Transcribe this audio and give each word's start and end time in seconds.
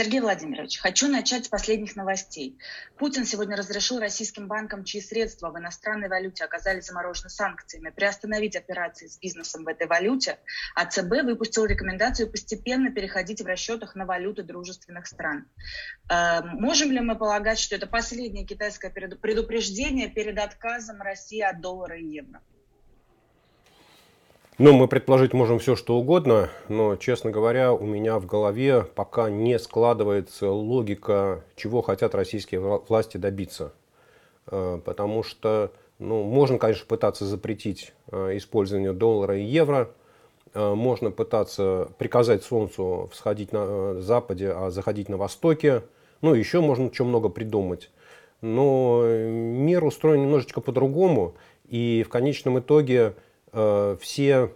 Сергей 0.00 0.20
Владимирович, 0.20 0.78
хочу 0.78 1.08
начать 1.08 1.44
с 1.44 1.48
последних 1.48 1.94
новостей. 1.94 2.56
Путин 2.96 3.26
сегодня 3.26 3.54
разрешил 3.54 3.98
российским 3.98 4.48
банкам, 4.48 4.82
чьи 4.82 4.98
средства 4.98 5.50
в 5.50 5.58
иностранной 5.58 6.08
валюте 6.08 6.42
оказались 6.42 6.86
заморожены 6.86 7.28
санкциями, 7.28 7.90
приостановить 7.90 8.56
операции 8.56 9.08
с 9.08 9.18
бизнесом 9.18 9.64
в 9.64 9.68
этой 9.68 9.86
валюте, 9.86 10.38
а 10.74 10.86
ЦБ 10.86 11.24
выпустил 11.24 11.66
рекомендацию 11.66 12.30
постепенно 12.30 12.90
переходить 12.90 13.42
в 13.42 13.46
расчетах 13.46 13.94
на 13.94 14.06
валюты 14.06 14.42
дружественных 14.42 15.06
стран. 15.06 15.44
Э, 16.08 16.40
можем 16.44 16.90
ли 16.92 17.00
мы 17.00 17.14
полагать, 17.14 17.58
что 17.58 17.76
это 17.76 17.86
последнее 17.86 18.46
китайское 18.46 18.90
предупреждение 18.90 20.08
перед 20.08 20.38
отказом 20.38 21.02
России 21.02 21.42
от 21.42 21.60
доллара 21.60 21.98
и 21.98 22.06
евро? 22.06 22.40
Ну, 24.62 24.74
мы 24.74 24.88
предположить 24.88 25.32
можем 25.32 25.58
все, 25.58 25.74
что 25.74 25.96
угодно, 25.96 26.50
но, 26.68 26.94
честно 26.96 27.30
говоря, 27.30 27.72
у 27.72 27.86
меня 27.86 28.18
в 28.18 28.26
голове 28.26 28.82
пока 28.82 29.30
не 29.30 29.58
складывается 29.58 30.50
логика, 30.50 31.42
чего 31.56 31.80
хотят 31.80 32.14
российские 32.14 32.60
власти 32.60 33.16
добиться. 33.16 33.72
Э, 34.48 34.78
потому 34.84 35.22
что, 35.22 35.72
ну, 35.98 36.24
можно, 36.24 36.58
конечно, 36.58 36.84
пытаться 36.86 37.24
запретить 37.24 37.94
э, 38.12 38.36
использование 38.36 38.92
доллара 38.92 39.38
и 39.38 39.44
евро, 39.44 39.92
э, 40.52 40.74
можно 40.74 41.10
пытаться 41.10 41.88
приказать 41.96 42.44
Солнцу 42.44 43.08
всходить 43.14 43.54
на 43.54 43.98
западе, 44.02 44.52
а 44.54 44.68
заходить 44.70 45.08
на 45.08 45.16
востоке. 45.16 45.84
Ну, 46.20 46.34
еще 46.34 46.60
можно 46.60 46.92
что 46.92 47.06
много 47.06 47.30
придумать. 47.30 47.90
Но 48.42 49.04
мир 49.06 49.82
устроен 49.86 50.20
немножечко 50.20 50.60
по-другому, 50.60 51.34
и 51.66 52.04
в 52.06 52.10
конечном 52.10 52.58
итоге 52.58 53.14
все 53.52 54.52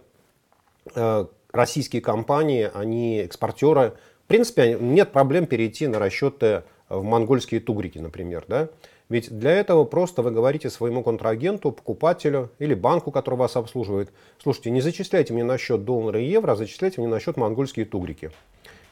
э, 0.93 1.25
российские 1.51 2.01
компании, 2.01 2.69
они 2.73 3.19
экспортеры. 3.19 3.93
В 4.25 4.27
принципе, 4.27 4.77
нет 4.79 5.11
проблем 5.11 5.45
перейти 5.45 5.87
на 5.87 5.99
расчеты 5.99 6.63
в 6.89 7.03
монгольские 7.03 7.61
тугрики, 7.61 7.97
например. 7.97 8.45
Да? 8.47 8.69
Ведь 9.09 9.37
для 9.37 9.51
этого 9.51 9.83
просто 9.83 10.21
вы 10.21 10.31
говорите 10.31 10.69
своему 10.69 11.03
контрагенту, 11.03 11.71
покупателю 11.71 12.49
или 12.57 12.73
банку, 12.73 13.11
который 13.11 13.35
вас 13.35 13.55
обслуживает, 13.55 14.11
слушайте, 14.41 14.71
не 14.71 14.81
зачисляйте 14.81 15.33
мне 15.33 15.43
на 15.43 15.57
счет 15.57 15.85
доллара 15.85 16.19
и 16.19 16.25
евро, 16.25 16.53
а 16.53 16.55
зачисляйте 16.55 17.01
мне 17.01 17.07
на 17.07 17.19
счет 17.19 17.37
монгольские 17.37 17.85
тугрики. 17.85 18.31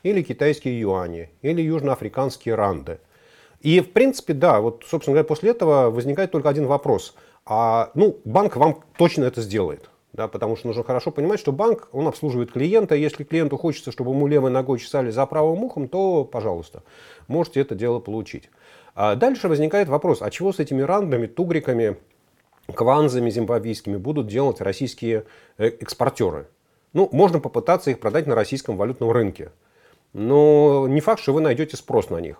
Или 0.03 0.21
китайские 0.21 0.79
юани, 0.79 1.29
или 1.41 1.61
южноафриканские 1.61 2.55
ранды. 2.55 2.99
И 3.61 3.79
в 3.79 3.91
принципе, 3.93 4.33
да, 4.33 4.59
вот, 4.59 4.83
собственно 4.85 5.13
говоря, 5.13 5.27
после 5.27 5.51
этого 5.51 5.89
возникает 5.89 6.31
только 6.31 6.49
один 6.49 6.67
вопрос. 6.67 7.15
А, 7.45 7.91
ну, 7.95 8.19
банк 8.25 8.55
вам 8.57 8.83
точно 8.97 9.23
это 9.23 9.41
сделает. 9.41 9.89
Да, 10.13 10.27
потому 10.27 10.55
что 10.55 10.67
нужно 10.67 10.83
хорошо 10.83 11.09
понимать, 11.09 11.39
что 11.39 11.51
банк, 11.51 11.89
он 11.91 12.07
обслуживает 12.07 12.51
клиента. 12.51 12.93
Если 12.93 13.23
клиенту 13.23 13.57
хочется, 13.57 13.91
чтобы 13.91 14.11
ему 14.11 14.27
левой 14.27 14.51
ногой 14.51 14.77
чесали 14.77 15.09
за 15.09 15.25
правым 15.25 15.63
ухом, 15.63 15.87
то, 15.87 16.23
пожалуйста, 16.23 16.83
можете 17.27 17.61
это 17.61 17.73
дело 17.73 17.99
получить. 17.99 18.51
А 18.93 19.15
дальше 19.15 19.47
возникает 19.47 19.89
вопрос, 19.89 20.21
а 20.21 20.29
чего 20.29 20.53
с 20.53 20.59
этими 20.59 20.83
рандами, 20.83 21.25
тугриками, 21.25 21.97
кванзами 22.71 23.31
зимбабвийскими 23.31 23.97
будут 23.97 24.27
делать 24.27 24.61
российские 24.61 25.25
э, 25.57 25.69
экспортеры? 25.69 26.47
Ну, 26.93 27.09
можно 27.11 27.39
попытаться 27.39 27.89
их 27.89 27.99
продать 27.99 28.27
на 28.27 28.35
российском 28.35 28.77
валютном 28.77 29.09
рынке. 29.09 29.51
Но 30.13 30.85
не 30.87 31.01
факт, 31.01 31.23
что 31.23 31.33
вы 31.33 31.41
найдете 31.41 31.75
спрос 31.75 32.11
на 32.11 32.17
них. 32.17 32.37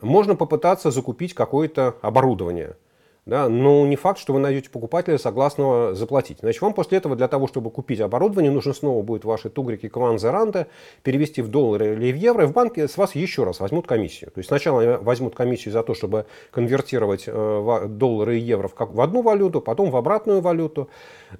Можно 0.00 0.34
попытаться 0.34 0.90
закупить 0.90 1.34
какое-то 1.34 1.96
оборудование– 2.00 2.76
да, 3.26 3.48
но 3.48 3.84
не 3.88 3.96
факт, 3.96 4.20
что 4.20 4.32
вы 4.32 4.38
найдете 4.38 4.70
покупателя, 4.70 5.18
согласного 5.18 5.96
заплатить. 5.96 6.38
Значит, 6.40 6.62
вам 6.62 6.72
после 6.72 6.98
этого 6.98 7.16
для 7.16 7.26
того, 7.26 7.48
чтобы 7.48 7.72
купить 7.72 8.00
оборудование, 8.00 8.52
нужно 8.52 8.72
снова 8.72 9.02
будет 9.02 9.24
ваши 9.24 9.50
тугрики 9.50 9.88
кванзы 9.88 10.30
ранта 10.30 10.68
перевести 11.02 11.42
в 11.42 11.48
доллары 11.48 11.94
или 11.94 12.12
в 12.12 12.16
евро, 12.16 12.44
и 12.44 12.46
в 12.46 12.52
банке 12.52 12.86
с 12.86 12.96
вас 12.96 13.16
еще 13.16 13.42
раз 13.42 13.58
возьмут 13.58 13.88
комиссию. 13.88 14.30
То 14.30 14.38
есть 14.38 14.46
сначала 14.46 14.98
возьмут 14.98 15.34
комиссию 15.34 15.72
за 15.72 15.82
то, 15.82 15.92
чтобы 15.92 16.26
конвертировать 16.52 17.24
э, 17.26 17.86
доллары 17.88 18.38
и 18.38 18.40
евро 18.40 18.70
в 18.78 19.00
одну 19.00 19.22
валюту, 19.22 19.60
потом 19.60 19.90
в 19.90 19.96
обратную 19.96 20.40
валюту. 20.40 20.88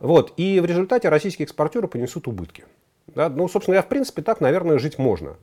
Вот. 0.01 0.33
И 0.37 0.59
в 0.59 0.65
результате 0.65 1.09
российские 1.09 1.45
экспортеры 1.45 1.87
понесут 1.87 2.27
убытки. 2.27 2.65
Да? 3.15 3.29
Ну, 3.29 3.47
собственно 3.47 3.75
говоря, 3.75 3.87
в 3.87 3.89
принципе, 3.89 4.23
так, 4.23 4.41
наверное, 4.41 4.79
жить 4.79 4.99
можно. 4.99 5.37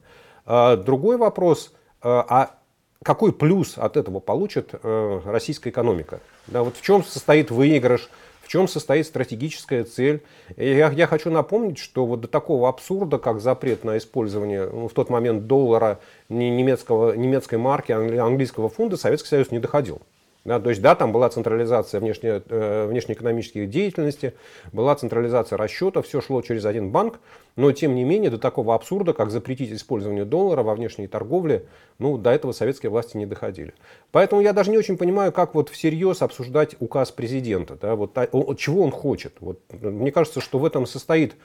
А 0.45 0.75
другой 0.75 1.15
вопрос, 1.15 1.71
э, 2.01 2.09
а 2.09 2.57
какой 3.03 3.33
плюс 3.33 3.77
от 3.77 3.97
этого 3.97 4.19
получит 4.19 4.71
э, 4.81 5.21
российская 5.25 5.69
экономика? 5.69 6.19
Да, 6.47 6.63
вот 6.63 6.77
в 6.77 6.81
чем 6.81 7.03
состоит 7.03 7.51
выигрыш, 7.51 8.09
в 8.41 8.47
чем 8.47 8.67
состоит 8.67 9.07
стратегическая 9.07 9.83
цель. 9.83 10.21
Я, 10.57 10.89
я 10.91 11.07
хочу 11.07 11.29
напомнить, 11.31 11.77
что 11.77 12.05
вот 12.05 12.21
до 12.21 12.27
такого 12.27 12.69
абсурда, 12.69 13.17
как 13.17 13.39
запрет 13.39 13.83
на 13.83 13.97
использование 13.97 14.69
ну, 14.71 14.87
в 14.87 14.93
тот 14.93 15.09
момент 15.09 15.47
доллара, 15.47 15.99
немецкого, 16.29 17.13
немецкой 17.13 17.57
марки, 17.57 17.91
английского 17.91 18.69
фунда 18.69 18.97
Советский 18.97 19.29
Союз 19.29 19.51
не 19.51 19.59
доходил. 19.59 20.01
Да, 20.45 20.59
то 20.59 20.69
есть, 20.69 20.81
да, 20.81 20.93
там 20.93 21.13
была 21.13 21.29
централизация 21.29 22.01
внешне, 22.01 22.41
э, 22.49 22.85
внешнеэкономических 22.87 23.69
деятельности, 23.69 24.33
была 24.73 24.93
централизация 24.95 25.57
расчета, 25.57 26.01
все 26.01 26.19
шло 26.19 26.41
через 26.41 26.65
один 26.65 26.91
банк, 26.91 27.21
но 27.55 27.71
тем 27.71 27.95
не 27.95 28.03
менее 28.03 28.29
до 28.29 28.37
такого 28.37 28.75
абсурда, 28.75 29.13
как 29.13 29.31
запретить 29.31 29.71
использование 29.71 30.25
доллара 30.25 30.61
во 30.61 30.75
внешней 30.75 31.07
торговле, 31.07 31.65
ну, 31.97 32.17
до 32.17 32.31
этого 32.31 32.51
советские 32.51 32.89
власти 32.89 33.15
не 33.15 33.25
доходили. 33.25 33.73
Поэтому 34.11 34.41
я 34.41 34.51
даже 34.51 34.69
не 34.69 34.77
очень 34.77 34.97
понимаю, 34.97 35.31
как 35.31 35.55
вот 35.55 35.69
всерьез 35.69 36.21
обсуждать 36.21 36.75
указ 36.81 37.11
президента, 37.11 37.77
да, 37.81 37.95
вот, 37.95 38.11
а, 38.17 38.27
чего 38.57 38.83
он 38.83 38.91
хочет. 38.91 39.35
Вот, 39.39 39.61
мне 39.71 40.11
кажется, 40.11 40.41
что 40.41 40.59
в 40.59 40.65
этом 40.65 40.85
состоит 40.85 41.35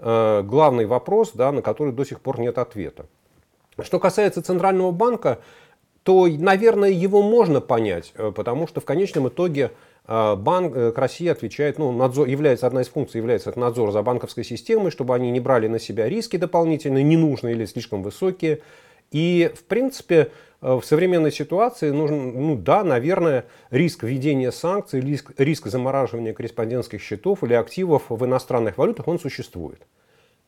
э, 0.00 0.42
главный 0.42 0.86
вопрос, 0.86 1.30
да, 1.32 1.52
на 1.52 1.62
который 1.62 1.92
до 1.92 2.04
сих 2.04 2.20
пор 2.20 2.40
нет 2.40 2.58
ответа. 2.58 3.06
Что 3.80 4.00
касается 4.00 4.42
Центрального 4.42 4.90
банка, 4.90 5.38
то, 6.08 6.26
наверное, 6.26 6.88
его 6.88 7.20
можно 7.20 7.60
понять, 7.60 8.14
э, 8.14 8.32
потому 8.34 8.66
что 8.66 8.80
в 8.80 8.86
конечном 8.86 9.28
итоге 9.28 9.72
э, 10.06 10.36
Банк 10.36 10.74
э, 10.74 10.90
России 10.96 11.28
отвечает, 11.28 11.78
ну, 11.78 11.92
надзор, 11.92 12.28
является, 12.28 12.66
одна 12.66 12.80
из 12.80 12.88
функций 12.88 13.18
является 13.18 13.50
это 13.50 13.60
надзор 13.60 13.92
за 13.92 14.00
банковской 14.00 14.42
системой, 14.42 14.90
чтобы 14.90 15.14
они 15.14 15.30
не 15.30 15.38
брали 15.38 15.68
на 15.68 15.78
себя 15.78 16.08
риски 16.08 16.38
дополнительные, 16.38 17.04
ненужные 17.04 17.54
или 17.54 17.66
слишком 17.66 18.02
высокие. 18.02 18.62
И, 19.10 19.52
в 19.54 19.64
принципе, 19.64 20.30
в 20.62 20.80
современной 20.80 21.30
ситуации 21.30 21.90
нужен, 21.90 22.40
ну 22.40 22.56
да, 22.56 22.84
наверное, 22.84 23.44
риск 23.68 24.02
введения 24.02 24.50
санкций, 24.50 25.02
риск, 25.02 25.32
риск 25.36 25.66
замораживания 25.66 26.32
корреспондентских 26.32 27.02
счетов 27.02 27.44
или 27.44 27.52
активов 27.52 28.04
в 28.08 28.24
иностранных 28.24 28.78
валютах, 28.78 29.08
он 29.08 29.20
существует. 29.20 29.86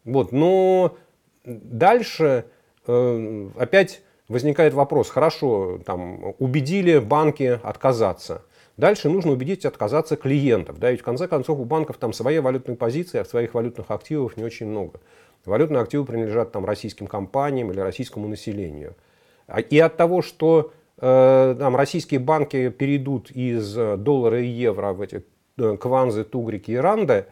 Вот, 0.07 0.33
но 0.33 0.97
дальше 1.45 2.47
опять 2.87 4.01
возникает 4.31 4.75
вопрос, 4.75 5.11
хорошо, 5.11 5.81
там, 5.85 6.35
убедили 6.39 6.99
банки 6.99 7.59
отказаться. 7.63 8.43
Дальше 8.77 9.11
нужно 9.11 9.33
убедить 9.33 9.67
отказаться 9.67 10.17
клиентов. 10.17 10.79
Да, 10.79 10.91
ведь 10.91 11.01
в 11.01 11.05
конце 11.05 11.27
концов 11.27 11.59
у 11.59 11.65
банков 11.65 11.97
там 11.99 12.13
свои 12.13 12.39
валютные 12.39 12.77
позиции, 12.77 13.19
а 13.19 13.25
своих 13.25 13.55
валютных 13.55 13.91
активов 13.91 14.37
не 14.37 14.45
очень 14.45 14.67
много. 14.67 15.01
Валютные 15.45 15.83
активы 15.83 16.05
принадлежат 16.05 16.53
там, 16.53 16.65
российским 16.65 17.09
компаниям 17.09 17.73
или 17.73 17.81
российскому 17.81 18.29
населению. 18.29 18.95
А, 19.49 19.61
и 19.61 19.79
от 19.81 19.97
того, 19.97 20.23
что 20.23 20.73
э, 20.99 21.57
там, 21.59 21.75
российские 21.75 22.21
банки 22.21 22.69
перейдут 22.71 23.33
из 23.33 23.75
доллара 23.75 24.41
и 24.41 24.47
евро 24.47 24.93
в 24.93 25.01
эти 25.01 25.25
э, 25.59 25.77
кванзы, 25.77 26.23
тугрики 26.23 26.71
и 26.71 26.77
ранды, 26.77 27.27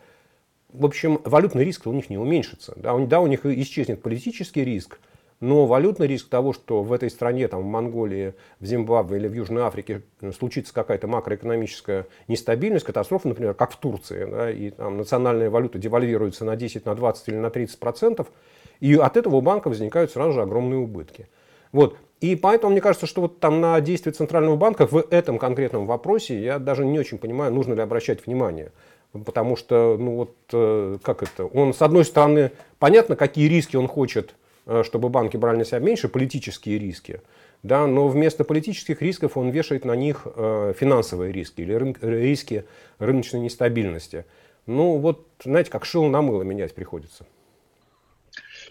в 0.72 0.84
общем, 0.84 1.20
валютный 1.25 1.65
риск 1.65 1.86
у 1.86 1.92
них 1.92 2.10
не 2.10 2.19
уменьшится. 2.19 2.72
Да, 2.76 2.92
у, 2.92 3.06
да, 3.06 3.20
у 3.20 3.28
них 3.28 3.47
исчезнет 3.47 4.03
политический 4.03 4.65
риск, 4.65 4.98
но 5.41 5.66
валютный 5.66 6.06
риск 6.06 6.28
того, 6.28 6.53
что 6.53 6.82
в 6.82 6.93
этой 6.93 7.10
стране, 7.10 7.47
там, 7.49 7.62
в 7.62 7.66
Монголии, 7.66 8.34
в 8.60 8.66
Зимбабве 8.66 9.19
или 9.19 9.28
в 9.28 9.34
Южной 9.34 9.62
Африке 9.62 10.03
случится 10.37 10.75
какая-то 10.75 11.06
макроэкономическая 11.06 12.06
нестабильность, 12.26 12.84
катастрофа, 12.84 13.28
например, 13.28 13.54
как 13.54 13.72
в 13.72 13.77
Турции, 13.77 14.25
да, 14.25 14.50
и 14.50 14.71
там 14.71 14.97
национальная 14.97 15.50
валюта 15.50 15.78
девальвируется 15.78 16.44
на 16.44 16.56
10, 16.56 16.87
на 16.87 16.94
20 16.94 17.28
или 17.28 17.36
на 17.36 17.51
30 17.51 17.78
процентов, 17.78 18.28
и 18.80 18.95
от 18.95 19.16
этого 19.16 19.36
у 19.36 19.41
банка 19.41 19.68
возникают 19.68 20.10
сразу 20.10 20.33
же 20.33 20.42
огромные 20.42 20.78
убытки. 20.78 21.28
Вот. 21.72 21.97
И 22.21 22.34
поэтому 22.34 22.72
мне 22.72 22.80
кажется, 22.80 23.07
что 23.07 23.21
вот 23.21 23.39
там 23.39 23.60
на 23.60 23.80
действия 23.80 24.12
Центрального 24.12 24.57
банка 24.57 24.86
в 24.86 25.07
этом 25.10 25.39
конкретном 25.39 25.86
вопросе 25.86 26.41
я 26.42 26.59
даже 26.59 26.84
не 26.84 26.98
очень 26.98 27.18
понимаю, 27.18 27.53
нужно 27.53 27.74
ли 27.74 27.80
обращать 27.80 28.27
внимание. 28.27 28.72
Потому 29.12 29.57
что, 29.57 29.97
ну 29.98 30.16
вот, 30.16 30.34
э, 30.53 30.98
как 31.03 31.22
это, 31.22 31.47
он, 31.47 31.72
с 31.72 31.80
одной 31.80 32.04
стороны, 32.04 32.51
понятно, 32.78 33.15
какие 33.16 33.48
риски 33.48 33.77
он 33.77 33.86
хочет 33.89 34.34
чтобы 34.84 35.09
банки 35.09 35.36
брали 35.36 35.59
на 35.59 35.65
себя 35.65 35.78
меньше 35.78 36.09
политические 36.09 36.78
риски, 36.78 37.20
да, 37.62 37.86
но 37.86 38.09
вместо 38.09 38.44
политических 38.44 39.03
рисков 39.03 39.36
он 39.36 39.50
вешает 39.50 39.84
на 39.84 39.97
них 39.97 40.26
э, 40.26 40.74
финансовые 40.78 41.32
риски 41.32 41.62
или 41.62 41.72
рын, 41.72 41.97
риски 42.00 42.65
рыночной 42.98 43.41
нестабильности. 43.41 44.26
Ну 44.66 44.98
вот, 44.98 45.26
знаете, 45.42 45.70
как 45.70 45.84
шил 45.84 46.04
на 46.04 46.22
мыло 46.22 46.42
менять 46.42 46.74
приходится. 46.74 47.26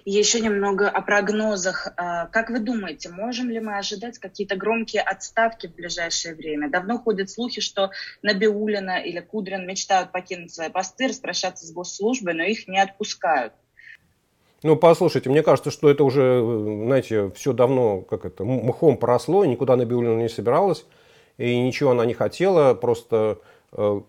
Еще 0.06 0.40
немного 0.40 0.90
о 0.90 1.02
прогнозах. 1.02 1.90
А, 1.98 2.28
как 2.28 2.50
вы 2.50 2.60
думаете, 2.60 3.10
можем 3.10 3.50
ли 3.50 3.60
мы 3.60 3.78
ожидать 3.78 4.20
какие-то 4.20 4.56
громкие 4.56 5.02
отставки 5.02 5.68
в 5.68 5.76
ближайшее 5.76 6.34
время? 6.34 6.70
Давно 6.70 6.98
ходят 6.98 7.30
слухи, 7.30 7.60
что 7.60 7.92
Набиулина 8.22 9.02
или 9.02 9.20
Кудрин 9.20 9.68
мечтают 9.68 10.14
покинуть 10.14 10.54
свои 10.54 10.70
посты, 10.70 11.10
распрощаться 11.10 11.66
с 11.66 11.74
госслужбой, 11.74 12.36
но 12.36 12.44
их 12.44 12.70
не 12.70 12.80
отпускают. 12.80 13.52
Ну, 14.64 14.76
послушайте, 14.76 15.30
мне 15.30 15.44
кажется, 15.44 15.70
что 15.70 15.90
это 15.90 16.04
уже, 16.04 16.42
знаете, 16.42 17.30
все 17.36 17.54
давно 17.54 18.02
как 18.02 18.26
это, 18.26 18.44
мхом 18.44 18.98
поросло, 18.98 19.46
никуда 19.46 19.76
Набиулина 19.76 20.20
не 20.20 20.30
собиралась, 20.30 20.86
и 21.38 21.60
ничего 21.60 21.92
она 21.92 22.06
не 22.06 22.16
хотела, 22.16 22.74
просто 22.74 23.38
э, 23.74 24.02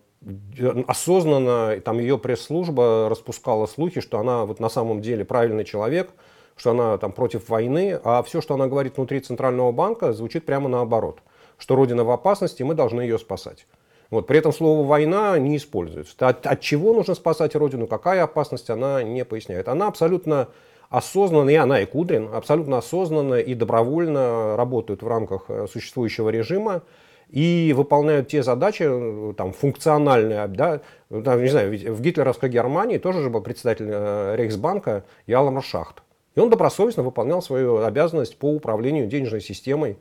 осознанно 0.87 1.79
там 1.81 1.99
ее 1.99 2.17
пресс-служба 2.19 3.09
распускала 3.11 3.67
слухи, 3.67 4.01
что 4.01 4.19
она 4.19 4.47
вот 4.47 4.59
на 4.59 4.71
самом 4.71 5.03
деле 5.03 5.25
правильный 5.25 5.65
человек, 5.65 6.11
что 6.57 6.71
она 6.71 6.97
там 6.97 7.13
против 7.13 7.51
войны, 7.51 8.01
а 8.03 8.23
все, 8.23 8.41
что 8.41 8.55
она 8.55 8.67
говорит 8.69 8.97
внутри 8.97 9.21
Центрального 9.21 9.71
банка, 9.71 10.15
звучит 10.15 10.47
прямо 10.47 10.71
наоборот, 10.71 11.21
что 11.59 11.77
Родина 11.77 12.05
в 12.05 12.11
опасности, 12.11 12.63
мы 12.63 12.75
должны 12.75 13.03
ее 13.03 13.19
спасать. 13.19 13.67
Вот, 14.11 14.27
при 14.27 14.39
этом 14.39 14.53
слово 14.53 14.87
«война» 14.87 15.39
не 15.39 15.57
используется. 15.57 16.15
От, 16.21 16.47
от 16.47 16.61
чего 16.61 16.95
нужно 16.95 17.15
спасать 17.15 17.55
Родину, 17.55 17.87
какая 17.87 18.23
опасность, 18.23 18.71
она 18.71 19.03
не 19.03 19.25
поясняет. 19.25 19.69
Она 19.69 19.87
абсолютно 19.87 20.49
осознанно, 20.89 21.51
и 21.51 21.55
она, 21.55 21.81
и 21.81 21.87
Кудрин, 21.87 22.31
абсолютно 22.33 22.79
осознанно 22.79 23.35
и 23.35 23.55
добровольно 23.55 24.57
работают 24.57 25.03
в 25.03 25.09
рамках 25.09 25.45
э, 25.49 25.67
существующего 25.71 26.31
режима 26.31 26.83
и 27.29 27.75
выполняют 27.77 28.29
те 28.29 28.43
задачи 28.43 28.85
э, 28.89 29.35
там, 29.35 29.53
функциональные. 29.53 30.47
Да, 30.49 30.81
там, 31.11 31.43
не 31.43 31.49
знаю, 31.49 31.71
в 31.95 32.01
гитлеровской 32.01 32.49
Германии 32.49 32.97
тоже 32.97 33.23
же 33.23 33.29
был 33.29 33.43
председатель 33.43 33.89
э, 33.91 34.37
Рейхсбанка 34.37 35.05
Яломар 35.27 35.63
Шахт. 35.63 36.03
И 36.35 36.41
он 36.41 36.49
добросовестно 36.49 37.03
выполнял 37.03 37.43
свою 37.43 37.83
обязанность 37.83 38.39
по 38.39 38.51
управлению 38.51 39.07
денежной 39.07 39.43
системой 39.43 39.99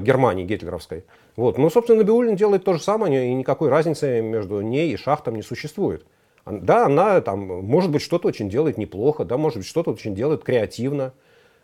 Германии 0.00 0.44
гитлеровской. 0.44 1.04
Вот. 1.36 1.58
Ну, 1.58 1.68
собственно, 1.68 1.98
Набиуллин 1.98 2.36
делает 2.36 2.64
то 2.64 2.72
же 2.72 2.82
самое, 2.82 3.30
и 3.30 3.34
никакой 3.34 3.68
разницы 3.68 4.22
между 4.22 4.60
ней 4.60 4.92
и 4.92 4.96
шахтом 4.96 5.36
не 5.36 5.42
существует. 5.42 6.06
Да, 6.46 6.86
она 6.86 7.20
там, 7.20 7.40
может 7.64 7.90
быть, 7.90 8.00
что-то 8.00 8.28
очень 8.28 8.48
делает 8.48 8.78
неплохо, 8.78 9.24
да, 9.24 9.36
может 9.36 9.58
быть, 9.58 9.66
что-то 9.66 9.90
очень 9.90 10.14
делает 10.14 10.42
креативно. 10.42 11.12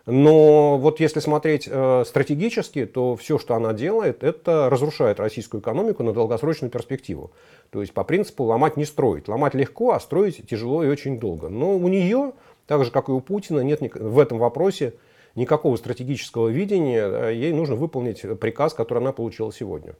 Но 0.06 0.76
вот 0.76 1.00
если 1.00 1.20
смотреть 1.20 1.66
э, 1.66 2.04
стратегически, 2.06 2.84
то 2.84 3.16
все, 3.16 3.38
что 3.38 3.54
она 3.54 3.72
делает, 3.72 4.22
это 4.22 4.68
разрушает 4.68 5.18
российскую 5.18 5.62
экономику 5.62 6.02
на 6.02 6.12
долгосрочную 6.12 6.70
перспективу. 6.70 7.30
То 7.70 7.80
есть 7.80 7.94
по 7.94 8.04
принципу 8.04 8.44
ломать 8.44 8.76
не 8.76 8.84
строить. 8.84 9.28
Ломать 9.28 9.54
легко, 9.54 9.92
а 9.92 10.00
строить 10.00 10.46
тяжело 10.46 10.84
и 10.84 10.88
очень 10.88 11.18
долго. 11.18 11.48
Но 11.48 11.74
у 11.74 11.88
нее, 11.88 12.32
так 12.66 12.84
же 12.84 12.90
как 12.90 13.08
и 13.08 13.12
у 13.12 13.20
Путина, 13.20 13.60
нет 13.60 13.80
в 13.94 14.18
этом 14.18 14.36
вопросе 14.36 14.92
никакого 15.34 15.76
стратегического 15.76 16.48
видения, 16.48 17.28
ей 17.28 17.52
нужно 17.52 17.74
выполнить 17.74 18.22
приказ, 18.40 18.74
который 18.74 18.98
она 18.98 19.12
получила 19.12 19.52
сегодня. 19.52 19.94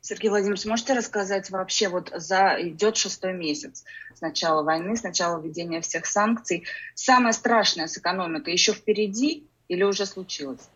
Сергей 0.00 0.28
Владимирович, 0.28 0.64
можете 0.66 0.94
рассказать 0.94 1.50
вообще, 1.50 1.88
вот 1.88 2.12
за 2.14 2.56
идет 2.60 2.96
шестой 2.96 3.32
месяц 3.32 3.84
с 4.14 4.20
начала 4.20 4.62
войны, 4.62 4.96
с 4.96 5.02
начала 5.02 5.40
введения 5.40 5.80
всех 5.80 6.06
санкций. 6.06 6.64
Самое 6.94 7.32
страшное 7.32 7.88
с 7.88 7.98
экономикой 7.98 8.52
еще 8.52 8.72
впереди 8.72 9.44
или 9.68 9.82
уже 9.82 10.06
случилось? 10.06 10.68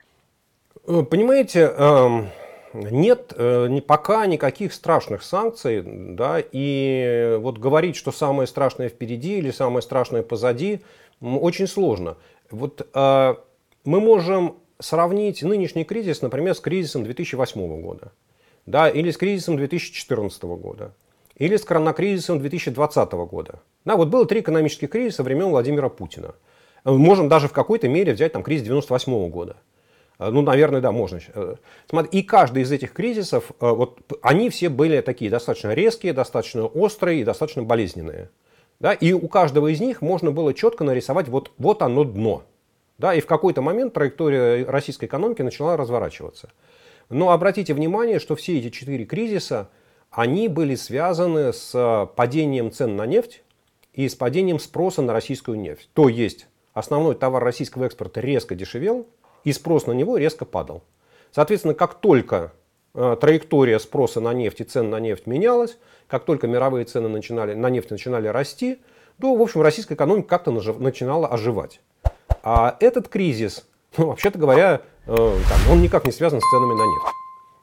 Э, 0.87 1.03
понимаете, 1.03 1.61
эм, 1.61 2.29
нет 2.75 3.33
э, 3.37 3.81
пока 3.87 4.27
никаких 4.27 4.73
страшных 4.73 5.23
санкций, 5.23 5.83
да, 5.85 6.39
и 6.41 7.37
вот 7.39 7.59
говорить, 7.59 7.95
что 7.95 8.11
самое 8.11 8.49
страшное 8.49 8.89
впереди 8.89 9.39
или 9.39 9.53
самое 9.53 9.83
страшное 9.83 10.23
позади, 10.23 10.81
очень 11.21 11.69
сложно. 11.69 12.17
Вот 12.51 12.87
э, 12.93 13.35
мы 13.85 14.01
можем 14.01 14.57
сравнить 14.79 15.43
нынешний 15.43 15.85
кризис, 15.85 16.23
например, 16.23 16.55
с 16.55 16.61
кризисом 16.61 17.05
2008 17.05 17.81
года, 17.81 18.13
да, 18.67 18.89
или 18.89 19.11
с 19.11 19.17
кризисом 19.17 19.57
2014 19.57 20.43
года, 20.43 20.93
или 21.37 21.57
с 21.57 21.65
коронакризисом 21.65 22.41
2020 22.41 23.13
года. 23.13 23.61
Да, 23.85 23.97
вот 23.97 24.09
было 24.09 24.27
три 24.27 24.41
экономических 24.41 24.91
кризиса 24.91 25.23
времен 25.23 25.49
Владимира 25.51 25.89
Путина. 25.89 26.35
Можем 26.85 27.29
даже 27.29 27.49
в 27.49 27.53
какой-то 27.53 27.89
мере 27.89 28.13
взять 28.13 28.33
там 28.33 28.43
кризис 28.43 28.65
98 28.65 29.29
года. 29.29 29.57
Э, 30.21 30.31
ну, 30.31 30.43
наверное, 30.43 30.81
да, 30.81 30.93
можно. 30.93 31.21
Э, 31.35 31.57
и 32.13 32.23
каждый 32.23 32.63
из 32.63 32.71
этих 32.71 32.93
кризисов, 32.93 33.51
э, 33.61 33.69
вот, 33.69 33.99
они 34.23 34.51
все 34.51 34.69
были 34.69 35.01
такие 35.01 35.31
достаточно 35.31 35.75
резкие, 35.75 36.13
достаточно 36.13 36.67
острые 36.67 37.23
и 37.23 37.25
достаточно 37.25 37.63
болезненные. 37.63 38.31
Да? 38.81 38.93
И 38.93 39.13
у 39.13 39.29
каждого 39.29 39.69
из 39.69 39.81
них 39.81 40.03
можно 40.03 40.33
было 40.33 40.53
четко 40.55 40.85
нарисовать 40.85 41.29
вот, 41.29 41.53
вот 41.59 41.83
оно 41.83 42.05
дно. 42.05 42.43
Да? 42.99 43.15
И 43.15 43.21
в 43.21 43.27
какой-то 43.27 43.63
момент 43.63 43.95
траектория 43.95 44.65
российской 44.65 45.05
экономики 45.05 45.43
начала 45.43 45.77
разворачиваться. 45.77 46.51
Но 47.09 47.31
обратите 47.31 47.75
внимание, 47.75 48.19
что 48.19 48.37
все 48.37 48.59
эти 48.59 48.71
четыре 48.71 49.05
кризиса, 49.05 49.69
они 50.11 50.49
были 50.49 50.75
связаны 50.75 51.53
с 51.53 52.09
падением 52.17 52.73
цен 52.73 52.97
на 52.97 53.07
нефть 53.07 53.43
и 53.93 54.09
с 54.09 54.15
падением 54.15 54.59
спроса 54.59 55.03
на 55.03 55.13
российскую 55.13 55.59
нефть. 55.59 55.89
То 55.93 56.09
есть 56.09 56.47
основной 56.73 57.15
товар 57.15 57.43
российского 57.43 57.85
экспорта 57.85 58.21
резко 58.21 58.55
дешевел, 58.55 59.07
и 59.45 59.53
спрос 59.53 59.87
на 59.87 59.93
него 59.93 60.17
резко 60.17 60.45
падал. 60.45 60.83
Соответственно, 61.33 61.75
как 61.75 61.95
только 61.95 62.53
траектория 62.93 63.79
спроса 63.79 64.21
на 64.21 64.33
нефть 64.33 64.61
и 64.61 64.65
цен 64.65 64.91
на 64.91 65.01
нефть 65.01 65.27
менялась, 65.27 65.79
как 66.09 66.25
только 66.25 66.47
мировые 66.47 66.85
цены 66.85 67.09
начинали, 67.09 67.55
на 67.55 67.71
нефть 67.71 67.91
начинали 67.91 68.29
расти, 68.29 68.81
то, 69.21 69.35
в 69.35 69.43
общем, 69.43 69.63
российская 69.63 69.95
экономика 69.95 70.29
как-то 70.29 70.51
начинала 70.51 71.29
оживать. 71.29 71.81
А 72.43 72.77
этот 72.81 73.09
кризис, 73.09 73.67
ну, 73.97 74.07
вообще-то 74.07 74.39
говоря, 74.39 74.83
э, 75.07 75.37
он 75.71 75.83
никак 75.83 76.05
не 76.05 76.13
связан 76.13 76.41
с 76.41 76.51
ценами 76.51 76.75
на 76.75 76.85
нефть. 76.85 77.15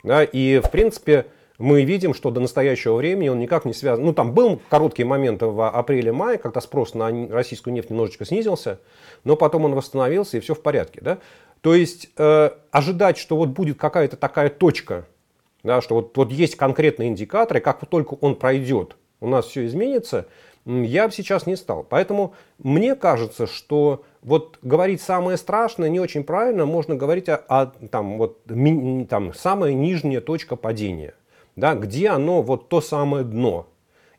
Да, 0.03 0.23
и, 0.23 0.59
в 0.59 0.69
принципе, 0.69 1.25
мы 1.57 1.83
видим, 1.83 2.13
что 2.13 2.29
до 2.29 2.39
настоящего 2.39 2.95
времени 2.95 3.29
он 3.29 3.39
никак 3.39 3.65
не 3.65 3.73
связан. 3.73 4.05
Ну, 4.05 4.13
там 4.13 4.33
был 4.33 4.61
короткий 4.69 5.03
момент 5.03 5.41
в 5.41 5.67
апреле-мае, 5.67 6.37
когда 6.37 6.61
спрос 6.61 6.93
на 6.93 7.09
российскую 7.29 7.73
нефть 7.73 7.89
немножечко 7.89 8.25
снизился, 8.25 8.79
но 9.23 9.35
потом 9.35 9.65
он 9.65 9.73
восстановился, 9.73 10.37
и 10.37 10.39
все 10.39 10.53
в 10.53 10.61
порядке. 10.61 10.99
Да? 11.01 11.17
То 11.61 11.73
есть 11.73 12.09
э, 12.17 12.51
ожидать, 12.71 13.17
что 13.17 13.35
вот 13.35 13.49
будет 13.49 13.77
какая-то 13.79 14.17
такая 14.17 14.49
точка, 14.49 15.05
да, 15.67 15.81
что 15.81 15.95
вот, 15.95 16.17
вот 16.17 16.31
есть 16.31 16.55
конкретные 16.55 17.09
индикаторы, 17.09 17.59
как 17.59 17.85
только 17.85 18.15
он 18.15 18.35
пройдет, 18.35 18.95
у 19.19 19.27
нас 19.27 19.45
все 19.45 19.65
изменится, 19.65 20.25
я 20.65 21.07
бы 21.07 21.13
сейчас 21.13 21.45
не 21.45 21.55
стал. 21.55 21.85
Поэтому 21.87 22.33
мне 22.57 22.95
кажется, 22.95 23.47
что 23.47 24.03
вот 24.21 24.57
говорить 24.61 25.01
самое 25.01 25.37
страшное 25.37 25.89
не 25.89 25.99
очень 25.99 26.23
правильно, 26.23 26.65
можно 26.65 26.95
говорить 26.95 27.29
о, 27.29 27.35
о 27.35 27.65
там, 27.65 28.17
вот, 28.17 28.39
ми, 28.47 29.05
там, 29.05 29.33
самая 29.33 29.73
нижняя 29.73 30.21
точка 30.21 30.55
падения, 30.55 31.13
да, 31.55 31.75
где 31.75 32.09
оно 32.09 32.41
вот 32.41 32.69
то 32.69 32.81
самое 32.81 33.23
дно. 33.23 33.67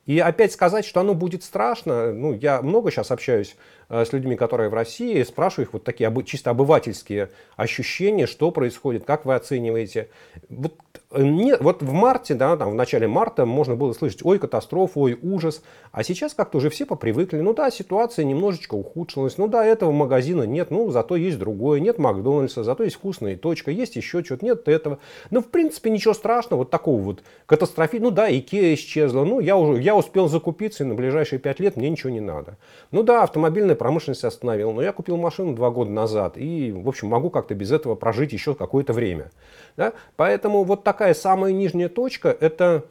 И 0.06 0.18
опять 0.20 0.52
сказать, 0.52 0.86
что 0.86 1.00
оно 1.00 1.14
будет 1.14 1.44
страшно, 1.44 2.12
ну, 2.12 2.32
я 2.32 2.62
много 2.62 2.90
сейчас 2.90 3.10
общаюсь 3.10 3.56
с 3.88 4.12
людьми, 4.12 4.36
которые 4.36 4.68
в 4.68 4.74
России, 4.74 5.22
спрашиваю 5.22 5.66
их 5.66 5.72
вот 5.72 5.84
такие 5.84 6.12
чисто 6.26 6.50
обывательские 6.50 7.30
ощущения, 7.56 8.26
что 8.26 8.50
происходит, 8.50 9.04
как 9.04 9.24
вы 9.24 9.34
оцениваете. 9.34 10.08
Вот, 10.48 10.74
э, 11.10 11.22
не, 11.22 11.56
вот 11.56 11.82
в 11.82 11.92
марте, 11.92 12.34
да, 12.34 12.56
там, 12.56 12.70
в 12.70 12.74
начале 12.74 13.08
марта 13.08 13.46
можно 13.46 13.76
было 13.76 13.92
слышать, 13.92 14.24
ой, 14.24 14.38
катастрофа, 14.38 14.98
ой, 14.98 15.18
ужас. 15.22 15.62
А 15.90 16.02
сейчас 16.02 16.34
как-то 16.34 16.58
уже 16.58 16.68
все 16.68 16.84
попривыкли. 16.84 17.40
Ну 17.40 17.54
да, 17.54 17.70
ситуация 17.70 18.24
немножечко 18.24 18.74
ухудшилась. 18.74 19.38
Ну 19.38 19.48
да, 19.48 19.64
этого 19.64 19.90
магазина 19.90 20.42
нет, 20.42 20.70
ну 20.70 20.90
зато 20.90 21.16
есть 21.16 21.38
другое. 21.38 21.80
Нет 21.80 21.98
Макдональдса, 21.98 22.64
зато 22.64 22.84
есть 22.84 22.96
вкусная 22.96 23.36
точка, 23.36 23.70
есть 23.70 23.96
еще 23.96 24.22
что-то, 24.22 24.44
нет 24.44 24.68
этого. 24.68 24.98
Ну, 25.30 25.40
в 25.40 25.46
принципе, 25.46 25.90
ничего 25.90 26.12
страшного, 26.12 26.60
вот 26.60 26.70
такого 26.70 27.00
вот 27.00 27.22
катастрофи. 27.46 27.96
Ну 27.96 28.10
да, 28.10 28.30
Икеа 28.30 28.74
исчезла, 28.74 29.24
ну 29.24 29.40
я 29.40 29.56
уже, 29.56 29.80
я 29.82 29.96
успел 29.96 30.28
закупиться, 30.28 30.84
и 30.84 30.86
на 30.86 30.94
ближайшие 30.94 31.38
пять 31.38 31.60
лет 31.60 31.76
мне 31.76 31.88
ничего 31.88 32.10
не 32.10 32.20
надо. 32.20 32.58
Ну 32.90 33.02
да, 33.02 33.22
автомобильная 33.22 33.77
промышленность 33.78 34.24
остановила. 34.24 34.72
Но 34.72 34.82
я 34.82 34.92
купил 34.92 35.16
машину 35.16 35.54
два 35.54 35.70
года 35.70 35.90
назад 35.90 36.36
и, 36.36 36.70
в 36.72 36.86
общем, 36.86 37.08
могу 37.08 37.30
как-то 37.30 37.54
без 37.54 37.72
этого 37.72 37.94
прожить 37.94 38.32
еще 38.32 38.54
какое-то 38.54 38.92
время. 38.92 39.30
Да? 39.76 39.94
Поэтому 40.16 40.64
вот 40.64 40.84
такая 40.84 41.14
самая 41.14 41.52
нижняя 41.52 41.88
точка, 41.88 42.28
это 42.28 42.84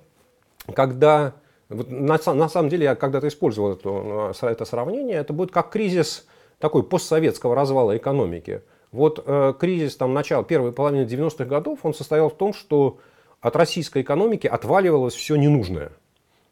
когда, 0.73 1.33
вот 1.69 1.89
на, 1.91 2.17
на 2.33 2.49
самом 2.49 2.69
деле 2.69 2.85
я 2.85 2.95
когда-то 2.95 3.27
использовал 3.27 3.73
это, 3.73 4.33
это 4.41 4.65
сравнение, 4.65 5.17
это 5.17 5.33
будет 5.33 5.51
как 5.51 5.69
кризис 5.69 6.25
такой 6.57 6.81
постсоветского 6.81 7.53
развала 7.53 7.95
экономики. 7.95 8.63
Вот 8.91 9.23
э, 9.23 9.53
кризис 9.59 9.95
там, 9.95 10.13
начала 10.15 10.43
первой 10.43 10.71
половины 10.71 11.05
90-х 11.05 11.45
годов, 11.45 11.79
он 11.83 11.93
состоял 11.93 12.29
в 12.29 12.35
том, 12.35 12.53
что 12.53 12.97
от 13.41 13.55
российской 13.55 14.01
экономики 14.01 14.47
отваливалось 14.47 15.13
все 15.13 15.35
ненужное– 15.35 15.91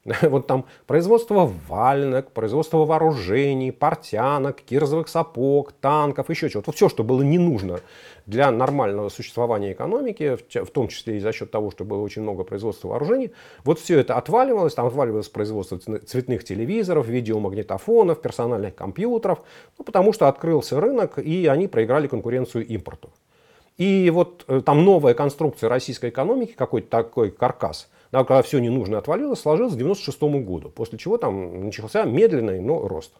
Вот 0.21 0.47
там 0.47 0.65
производство 0.85 1.51
вальнок, 1.67 2.31
производство 2.31 2.85
вооружений, 2.85 3.71
портянок, 3.71 4.61
кирзовых 4.61 5.07
сапог, 5.07 5.71
танков, 5.73 6.29
еще 6.29 6.49
чего-то. 6.49 6.69
Вот 6.69 6.75
все, 6.75 6.89
что 6.89 7.03
было 7.03 7.21
не 7.23 7.39
нужно 7.39 7.79
для 8.25 8.51
нормального 8.51 9.09
существования 9.09 9.73
экономики, 9.73 10.37
в 10.53 10.69
том 10.71 10.87
числе 10.87 11.17
и 11.17 11.19
за 11.19 11.31
счет 11.31 11.51
того, 11.51 11.71
что 11.71 11.85
было 11.85 12.01
очень 12.01 12.21
много 12.21 12.43
производства 12.43 12.89
вооружений, 12.89 13.31
вот 13.63 13.79
все 13.79 13.99
это 13.99 14.15
отваливалось, 14.15 14.73
там 14.73 14.87
отваливалось 14.87 15.29
производство 15.29 15.77
цветных 15.77 16.43
телевизоров, 16.43 17.07
видеомагнитофонов, 17.07 18.21
персональных 18.21 18.75
компьютеров, 18.75 19.41
ну, 19.77 19.85
потому 19.85 20.13
что 20.13 20.27
открылся 20.27 20.79
рынок, 20.79 21.19
и 21.19 21.47
они 21.47 21.67
проиграли 21.67 22.07
конкуренцию 22.07 22.65
импорту. 22.67 23.11
И 23.77 24.09
вот 24.09 24.45
э, 24.47 24.61
там 24.65 24.85
новая 24.85 25.13
конструкция 25.13 25.69
российской 25.69 26.09
экономики, 26.09 26.53
какой-то 26.55 26.89
такой 26.89 27.31
каркас– 27.31 27.89
да, 28.15 28.23
когда 28.23 28.41
все 28.43 28.59
ненужное 28.59 28.99
отвалилось, 28.99 29.41
сложилось 29.41 29.73
к 29.73 29.77
96 29.77 30.21
году, 30.21 30.69
после 30.69 30.97
чего 30.97 31.17
там 31.17 31.65
начался 31.65 32.05
медленный, 32.05 32.61
но 32.61 32.87
рост. 32.87 33.11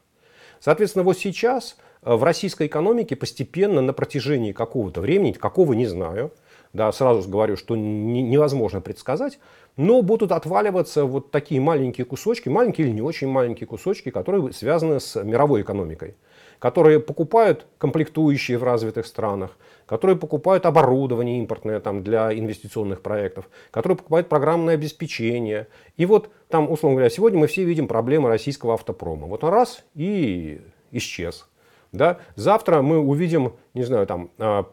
Соответственно, 0.62 1.04
вот 1.04 1.18
сейчас 1.18 1.75
в 2.02 2.24
российской 2.24 2.68
экономике 2.68 3.18
постепенно 3.18 3.82
на 3.82 3.92
протяжении 3.92 4.54
какого-то 4.54 5.02
времени, 5.02 5.34
какого 5.34 5.74
не 5.74 5.86
знаю, 5.86 6.32
да, 6.72 6.90
сразу 6.94 7.28
говорю, 7.30 7.58
что 7.58 7.75
невозможно 7.75 8.80
предсказать, 8.80 9.38
но 9.75 10.02
будут 10.02 10.32
отваливаться 10.32 11.04
вот 11.04 11.30
такие 11.30 11.60
маленькие 11.60 12.06
кусочки, 12.06 12.48
маленькие 12.48 12.88
или 12.88 12.94
не 12.94 13.02
очень 13.02 13.28
маленькие 13.28 13.68
кусочки, 13.68 14.12
которые 14.12 14.54
связаны 14.54 15.02
с 15.02 15.22
мировой 15.22 15.64
экономикой, 15.64 16.16
которые 16.60 17.00
покупают 17.00 17.66
комплектующие 17.78 18.58
в 18.58 18.64
развитых 18.64 19.06
странах, 19.06 19.58
которые 19.86 20.18
покупают 20.18 20.66
оборудование 20.66 21.40
импортное 21.40 21.80
там, 21.80 22.04
для 22.04 22.34
инвестиционных 22.38 23.02
проектов, 23.02 23.50
которые 23.72 23.98
покупают 23.98 24.30
программное 24.30 24.76
обеспечение. 24.76 25.68
И 25.98 26.06
вот 26.06 26.30
там, 26.50 26.72
условно 26.72 26.98
говоря, 26.98 27.10
сегодня 27.10 27.40
мы 27.40 27.48
все 27.48 27.64
видим 27.64 27.88
проблемы 27.88 28.30
российского 28.30 28.74
автопрома. 28.74 29.28
Вот 29.28 29.44
он 29.44 29.52
раз 29.52 29.84
и 29.94 30.62
исчез. 30.92 31.48
Да? 31.92 32.20
Завтра 32.36 32.82
мы 32.82 33.00
увидим, 33.00 33.54
не 33.74 33.84
знаю, 33.84 34.06
там, 34.06 34.30
э, 34.38 34.64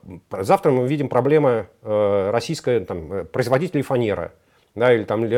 завтра 0.41 0.73
мы 0.73 0.83
увидим 0.83 1.09
проблемы 1.09 1.69
э, 1.83 2.31
российской 2.31 2.81
там, 2.81 3.13
э, 3.13 3.25
производителей 3.25 3.83
фанеры, 3.83 4.33
да, 4.75 4.95
или 4.95 5.05
там 5.05 5.29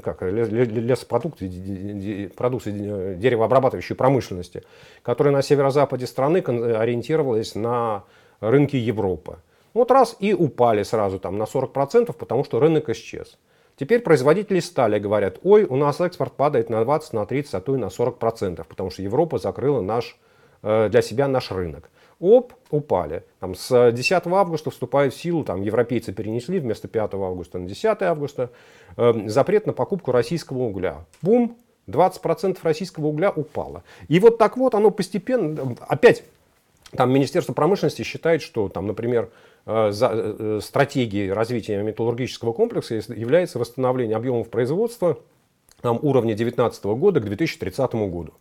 как, 0.00 0.22
лесопродукты, 0.22 2.30
продукции 2.36 3.16
деревообрабатывающей 3.16 3.96
промышленности, 3.96 4.62
которые 5.02 5.32
на 5.32 5.42
северо-западе 5.42 6.06
страны 6.06 6.38
ориентировались 6.38 7.54
на 7.54 8.04
рынки 8.40 8.76
Европы. 8.76 9.38
Вот 9.74 9.90
раз 9.90 10.16
и 10.20 10.32
упали 10.32 10.84
сразу 10.84 11.18
там 11.18 11.38
на 11.38 11.44
40%, 11.44 12.12
потому 12.12 12.44
что 12.44 12.60
рынок 12.60 12.88
исчез. 12.90 13.36
Теперь 13.76 14.00
производители 14.00 14.60
стали 14.60 14.98
говорят, 14.98 15.38
ой, 15.42 15.64
у 15.64 15.76
нас 15.76 16.00
экспорт 16.00 16.32
падает 16.32 16.70
на 16.70 16.82
20, 16.82 17.12
на 17.12 17.26
30, 17.26 17.54
а 17.54 17.60
то 17.60 17.74
и 17.74 17.78
на 17.78 17.86
40%, 17.86 18.64
потому 18.66 18.90
что 18.90 19.02
Европа 19.02 19.38
закрыла 19.38 19.82
наш 19.82 20.16
Э, 20.62 20.88
для 20.88 21.02
себя 21.02 21.28
наш 21.28 21.52
рынок. 21.52 21.90
Оп, 22.18 22.54
упали. 22.70 23.24
Там, 23.40 23.54
с 23.54 23.92
10 23.92 24.26
августа 24.26 24.70
вступает 24.70 25.12
в 25.12 25.20
силу, 25.20 25.44
там, 25.44 25.62
европейцы 25.62 26.12
перенесли 26.12 26.58
вместо 26.58 26.88
5 26.88 27.14
августа 27.14 27.58
на 27.58 27.68
10 27.68 28.02
августа 28.02 28.50
э, 28.96 29.12
запрет 29.26 29.66
на 29.66 29.74
покупку 29.74 30.12
российского 30.12 30.62
угля. 30.62 31.04
Бум, 31.20 31.58
20% 31.88 32.58
российского 32.62 33.08
угля 33.08 33.30
упало. 33.30 33.82
И 34.08 34.18
вот 34.18 34.38
так 34.38 34.56
вот 34.56 34.74
оно 34.74 34.90
постепенно, 34.90 35.76
опять, 35.88 36.24
там 36.92 37.12
Министерство 37.12 37.52
промышленности 37.52 38.02
считает, 38.02 38.40
что, 38.40 38.70
там, 38.70 38.86
например, 38.86 39.30
э, 39.66 39.90
за, 39.92 40.10
э, 40.12 40.60
стратегией 40.62 41.30
развития 41.30 41.82
металлургического 41.82 42.54
комплекса 42.54 42.94
является 42.94 43.58
восстановление 43.58 44.16
объемов 44.16 44.48
производства 44.48 45.18
там, 45.82 45.98
уровня 46.00 46.34
2019 46.34 46.84
года 46.96 47.20
к 47.20 47.24
2030 47.24 48.08
году. 48.08 48.32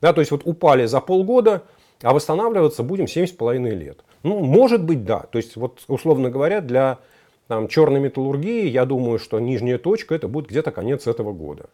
Да, 0.00 0.12
то 0.12 0.20
есть 0.20 0.32
вот 0.32 0.42
упали 0.44 0.86
за 0.86 1.00
полгода, 1.00 1.62
а 2.02 2.12
восстанавливаться 2.12 2.82
будем 2.82 3.04
7,5 3.04 3.70
лет. 3.70 4.04
Ну, 4.22 4.40
может 4.40 4.84
быть, 4.84 5.04
да. 5.04 5.20
То 5.20 5.38
есть, 5.38 5.56
вот, 5.56 5.82
условно 5.88 6.30
говоря, 6.30 6.60
для 6.60 6.98
там, 7.48 7.68
черной 7.68 8.00
металлургии, 8.00 8.68
я 8.68 8.84
думаю, 8.84 9.18
что 9.18 9.40
нижняя 9.40 9.78
точка 9.78 10.14
это 10.14 10.28
будет 10.28 10.48
где-то 10.48 10.70
конец 10.70 11.06
этого 11.06 11.32
года. 11.32 11.70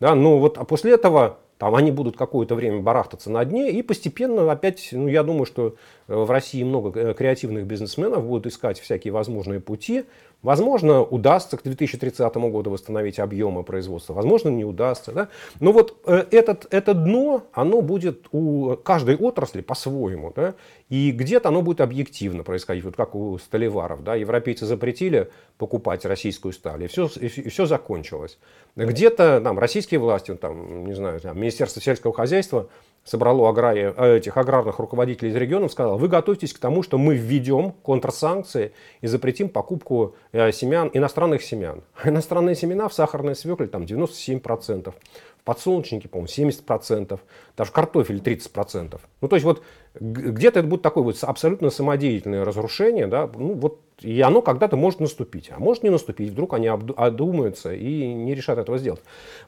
Да, 0.00 0.16
ну 0.16 0.38
вот, 0.38 0.58
а 0.58 0.64
после 0.64 0.94
этого 0.94 1.38
там 1.58 1.76
они 1.76 1.92
будут 1.92 2.16
какое-то 2.16 2.56
время 2.56 2.80
барахтаться 2.80 3.30
на 3.30 3.44
дне, 3.44 3.70
и 3.70 3.82
постепенно 3.82 4.50
опять, 4.50 4.88
ну, 4.90 5.06
я 5.06 5.22
думаю, 5.22 5.46
что 5.46 5.76
э, 6.08 6.14
в 6.16 6.28
России 6.28 6.64
много 6.64 6.98
э, 6.98 7.14
креативных 7.14 7.66
бизнесменов 7.66 8.26
будут 8.26 8.48
искать 8.48 8.80
всякие 8.80 9.12
возможные 9.12 9.60
пути. 9.60 10.04
Возможно, 10.42 11.02
удастся 11.02 11.56
к 11.56 11.62
2030 11.62 12.34
году 12.34 12.70
восстановить 12.70 13.20
объемы 13.20 13.62
производства, 13.62 14.12
возможно, 14.12 14.48
не 14.48 14.64
удастся. 14.64 15.12
Да? 15.12 15.28
Но 15.60 15.70
вот 15.70 15.96
э, 16.04 16.24
этот, 16.32 16.66
это 16.70 16.94
дно, 16.94 17.44
оно 17.52 17.80
будет 17.80 18.26
у 18.32 18.76
каждой 18.76 19.16
отрасли 19.16 19.60
по-своему. 19.60 20.32
Да? 20.34 20.54
И 20.88 21.12
где-то 21.12 21.50
оно 21.50 21.62
будет 21.62 21.80
объективно 21.80 22.42
происходить, 22.42 22.84
вот 22.84 22.96
как 22.96 23.14
у 23.14 23.38
столеваров. 23.38 24.02
Да? 24.02 24.16
Европейцы 24.16 24.66
запретили 24.66 25.30
покупать 25.58 26.04
российскую 26.04 26.52
сталь, 26.52 26.82
и 26.82 26.86
все, 26.88 27.06
и 27.06 27.28
все 27.28 27.66
закончилось. 27.66 28.38
Где-то 28.74 29.40
там, 29.44 29.60
российские 29.60 30.00
власти, 30.00 30.34
там, 30.34 30.86
не 30.86 30.94
знаю, 30.94 31.20
там, 31.20 31.38
Министерство 31.38 31.80
сельского 31.80 32.12
хозяйства 32.12 32.68
собрало 33.04 33.48
агрария, 33.48 33.94
э, 33.96 34.16
этих 34.16 34.36
аграрных 34.36 34.78
руководителей 34.78 35.30
из 35.30 35.36
регионов, 35.36 35.72
сказало, 35.72 35.96
вы 35.96 36.08
готовьтесь 36.08 36.52
к 36.52 36.58
тому, 36.58 36.82
что 36.82 36.98
мы 36.98 37.16
введем 37.16 37.72
контрсанкции 37.82 38.72
и 39.00 39.06
запретим 39.06 39.48
покупку 39.48 40.14
э, 40.32 40.52
семян, 40.52 40.90
иностранных 40.92 41.42
семян. 41.42 41.82
Иностранные 42.04 42.54
семена 42.54 42.88
в 42.88 42.94
сахарной 42.94 43.34
свекле 43.34 43.66
там 43.66 43.82
97%, 43.82 44.92
в 44.92 45.44
подсолнечнике, 45.44 46.08
по-моему, 46.08 46.28
70%, 46.28 47.18
даже 47.56 47.72
картофель 47.72 48.18
30%. 48.18 49.00
Ну, 49.20 49.28
то 49.28 49.36
есть 49.36 49.44
вот 49.44 49.62
где-то 49.98 50.60
это 50.60 50.68
будет 50.68 50.82
такое 50.82 51.04
вот 51.04 51.18
абсолютно 51.22 51.70
самодеятельное 51.70 52.44
разрушение, 52.44 53.06
да, 53.06 53.30
ну, 53.36 53.54
вот, 53.54 53.80
и 54.00 54.20
оно 54.22 54.40
когда-то 54.40 54.76
может 54.76 55.00
наступить, 55.00 55.50
а 55.54 55.58
может 55.58 55.82
не 55.82 55.90
наступить, 55.90 56.30
вдруг 56.30 56.54
они 56.54 56.68
одумаются 56.68 57.74
и 57.74 58.06
не 58.06 58.34
решат 58.34 58.58
этого 58.58 58.78
сделать. 58.78 59.02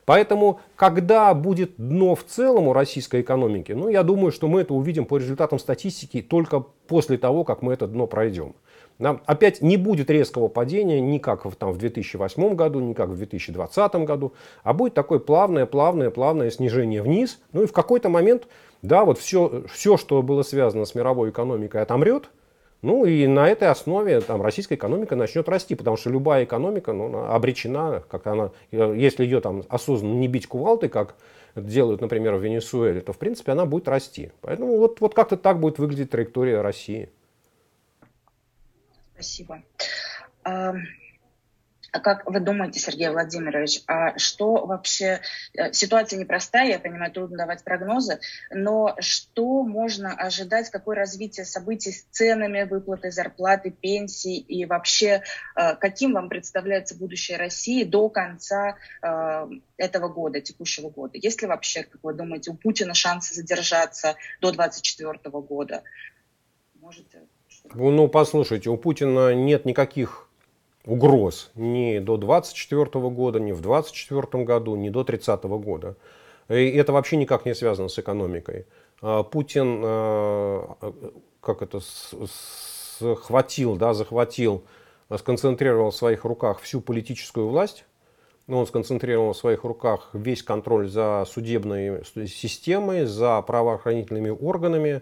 Поэтому, 0.04 0.60
когда 0.76 1.32
будет 1.32 1.72
дно 1.78 2.14
в 2.14 2.24
целом 2.24 2.68
у 2.68 2.72
российской 2.72 3.22
экономики, 3.22 3.72
ну, 3.72 3.88
я 3.88 4.02
думаю, 4.02 4.32
что 4.32 4.48
мы 4.48 4.60
это 4.60 4.74
увидим 4.74 5.06
по 5.06 5.16
результатам 5.16 5.58
статистики 5.58 6.20
только 6.20 6.60
после 6.88 7.16
того, 7.16 7.44
как 7.44 7.62
мы 7.62 7.72
это 7.72 7.86
дно 7.86 8.06
пройдем. 8.06 8.54
Нам 8.98 9.22
опять 9.26 9.60
не 9.60 9.76
будет 9.76 10.08
резкого 10.08 10.46
падения 10.46 11.00
ни 11.00 11.18
как 11.18 11.46
в, 11.46 11.56
там, 11.56 11.72
в 11.72 11.78
2008 11.78 12.54
году, 12.54 12.78
ни 12.78 12.92
как 12.92 13.08
в 13.08 13.16
2020 13.16 13.94
году, 13.96 14.34
а 14.62 14.72
будет 14.72 14.94
такое 14.94 15.18
плавное, 15.18 15.66
плавное, 15.66 16.10
плавное 16.10 16.50
снижение 16.50 17.02
вниз. 17.02 17.40
Ну 17.52 17.64
и 17.64 17.66
в 17.66 17.72
какой-то 17.72 18.08
момент, 18.08 18.46
да, 18.84 19.06
вот 19.06 19.18
все, 19.18 19.64
все, 19.72 19.96
что 19.96 20.22
было 20.22 20.42
связано 20.42 20.84
с 20.84 20.94
мировой 20.94 21.30
экономикой, 21.30 21.80
отомрет. 21.80 22.28
Ну 22.82 23.06
и 23.06 23.26
на 23.26 23.48
этой 23.48 23.68
основе 23.68 24.20
там, 24.20 24.42
российская 24.42 24.74
экономика 24.74 25.16
начнет 25.16 25.48
расти, 25.48 25.74
потому 25.74 25.96
что 25.96 26.10
любая 26.10 26.44
экономика 26.44 26.92
ну, 26.92 27.24
обречена, 27.24 28.04
как 28.10 28.26
она, 28.26 28.50
если 28.70 29.24
ее 29.24 29.40
там 29.40 29.62
осознанно 29.70 30.18
не 30.18 30.28
бить 30.28 30.46
кувалдой, 30.46 30.90
как 30.90 31.16
делают, 31.56 32.02
например, 32.02 32.34
в 32.34 32.44
Венесуэле, 32.44 33.00
то 33.00 33.14
в 33.14 33.18
принципе 33.18 33.52
она 33.52 33.64
будет 33.64 33.88
расти. 33.88 34.32
Поэтому 34.42 34.76
вот, 34.76 35.00
вот 35.00 35.14
как-то 35.14 35.38
так 35.38 35.60
будет 35.60 35.78
выглядеть 35.78 36.10
траектория 36.10 36.60
России. 36.60 37.08
Спасибо. 39.14 39.62
А 41.94 42.00
как 42.00 42.26
вы 42.26 42.40
думаете, 42.40 42.80
Сергей 42.80 43.08
Владимирович, 43.08 43.82
а 43.86 44.18
что 44.18 44.66
вообще... 44.66 45.20
Э, 45.56 45.72
ситуация 45.72 46.18
непростая, 46.18 46.70
я 46.70 46.78
понимаю, 46.80 47.12
трудно 47.12 47.38
давать 47.38 47.62
прогнозы, 47.62 48.18
но 48.50 48.96
что 48.98 49.62
можно 49.62 50.12
ожидать, 50.12 50.70
какое 50.70 50.96
развитие 50.96 51.46
событий 51.46 51.92
с 51.92 52.02
ценами, 52.10 52.64
выплаты 52.64 53.12
зарплаты, 53.12 53.70
пенсий 53.70 54.38
и 54.38 54.64
вообще 54.64 55.22
э, 55.54 55.76
каким 55.76 56.14
вам 56.14 56.28
представляется 56.28 56.98
будущее 56.98 57.38
России 57.38 57.84
до 57.84 58.08
конца 58.08 58.76
э, 59.00 59.48
этого 59.76 60.08
года, 60.08 60.40
текущего 60.40 60.90
года? 60.90 61.16
Есть 61.16 61.42
ли 61.42 61.46
вообще, 61.46 61.84
как 61.84 62.02
вы 62.02 62.12
думаете, 62.12 62.50
у 62.50 62.54
Путина 62.54 62.94
шансы 62.94 63.36
задержаться 63.36 64.16
до 64.40 64.50
2024 64.50 65.30
года? 65.42 65.84
Можете 66.80 67.20
ну, 67.72 68.08
послушайте, 68.08 68.68
у 68.68 68.76
Путина 68.76 69.32
нет 69.32 69.64
никаких 69.64 70.28
угроз 70.86 71.50
ни 71.54 71.98
до 71.98 72.16
24 72.16 72.86
года, 73.10 73.40
ни 73.40 73.52
в 73.52 73.60
24 73.60 74.44
году, 74.44 74.76
ни 74.76 74.90
до 74.90 75.04
30 75.04 75.44
года. 75.44 75.96
И 76.48 76.70
это 76.70 76.92
вообще 76.92 77.16
никак 77.16 77.46
не 77.46 77.54
связано 77.54 77.88
с 77.88 77.98
экономикой. 77.98 78.66
А 79.00 79.22
Путин, 79.22 79.80
а, 79.84 80.76
как 81.40 81.62
это, 81.62 81.80
схватил, 81.80 83.76
да, 83.76 83.94
захватил, 83.94 84.64
сконцентрировал 85.16 85.90
в 85.90 85.96
своих 85.96 86.24
руках 86.24 86.60
всю 86.60 86.80
политическую 86.80 87.48
власть, 87.48 87.84
ну, 88.46 88.58
он 88.58 88.66
сконцентрировал 88.66 89.32
в 89.32 89.36
своих 89.38 89.64
руках 89.64 90.10
весь 90.12 90.42
контроль 90.42 90.88
за 90.88 91.24
судебной 91.26 92.02
системой, 92.26 93.06
за 93.06 93.40
правоохранительными 93.40 94.28
органами, 94.28 95.00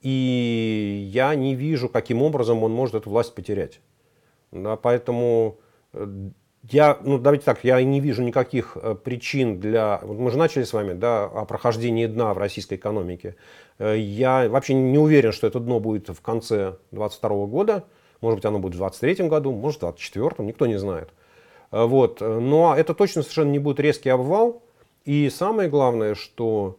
и 0.00 1.08
я 1.12 1.34
не 1.36 1.54
вижу, 1.54 1.88
каким 1.88 2.22
образом 2.22 2.64
он 2.64 2.72
может 2.72 2.96
эту 2.96 3.10
власть 3.10 3.34
потерять. 3.34 3.80
Да, 4.52 4.76
поэтому 4.76 5.58
э, 5.94 6.06
я, 6.70 6.98
ну 7.02 7.18
давайте 7.18 7.44
так, 7.44 7.64
я 7.64 7.82
не 7.82 8.00
вижу 8.00 8.22
никаких 8.22 8.76
э, 8.80 8.94
причин 8.94 9.58
для... 9.58 9.98
Вот 10.02 10.18
мы 10.18 10.30
же 10.30 10.36
начали 10.36 10.64
с 10.64 10.74
вами 10.74 10.92
да, 10.92 11.24
о 11.24 11.46
прохождении 11.46 12.06
дна 12.06 12.34
в 12.34 12.38
российской 12.38 12.74
экономике. 12.74 13.36
Э, 13.78 13.96
я 13.98 14.48
вообще 14.50 14.74
не 14.74 14.98
уверен, 14.98 15.32
что 15.32 15.46
это 15.46 15.58
дно 15.58 15.80
будет 15.80 16.10
в 16.10 16.20
конце 16.20 16.76
2022 16.90 17.46
года. 17.46 17.84
Может 18.20 18.38
быть, 18.38 18.44
оно 18.44 18.58
будет 18.58 18.74
в 18.74 18.78
2023 18.78 19.28
году, 19.28 19.52
может, 19.52 19.78
в 19.78 19.86
2024, 19.86 20.46
никто 20.46 20.66
не 20.66 20.78
знает. 20.78 21.08
Вот. 21.70 22.20
Но 22.20 22.74
это 22.76 22.94
точно 22.94 23.22
совершенно 23.22 23.50
не 23.50 23.58
будет 23.58 23.80
резкий 23.80 24.10
обвал. 24.10 24.62
И 25.06 25.30
самое 25.30 25.70
главное, 25.70 26.14
что 26.14 26.76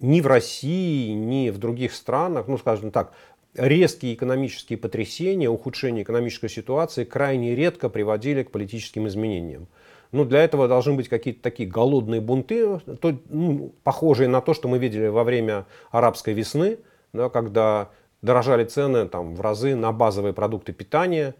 ни 0.00 0.20
в 0.20 0.26
России, 0.26 1.12
ни 1.12 1.50
в 1.50 1.58
других 1.58 1.94
странах, 1.94 2.46
ну 2.46 2.58
скажем 2.58 2.90
так, 2.90 3.12
резкие 3.54 4.14
экономические 4.14 4.78
потрясения, 4.78 5.48
ухудшение 5.48 6.02
экономической 6.02 6.48
ситуации 6.48 7.04
крайне 7.04 7.54
редко 7.54 7.88
приводили 7.88 8.42
к 8.42 8.50
политическим 8.50 9.06
изменениям. 9.08 9.68
Ну, 10.10 10.24
для 10.24 10.44
этого 10.44 10.68
должны 10.68 10.92
быть 10.94 11.08
какие-то 11.08 11.42
такие 11.42 11.68
голодные 11.68 12.20
бунты, 12.20 12.78
то, 12.78 13.18
ну, 13.30 13.74
похожие 13.82 14.28
на 14.28 14.40
то, 14.42 14.52
что 14.52 14.68
мы 14.68 14.78
видели 14.78 15.06
во 15.06 15.24
время 15.24 15.66
арабской 15.90 16.34
весны, 16.34 16.78
да, 17.12 17.30
когда 17.30 17.90
дорожали 18.20 18.64
цены 18.64 19.08
там, 19.08 19.34
в 19.34 19.40
разы 19.40 19.74
на 19.74 19.90
базовые 19.92 20.32
продукты 20.32 20.72
питания. 20.72 21.34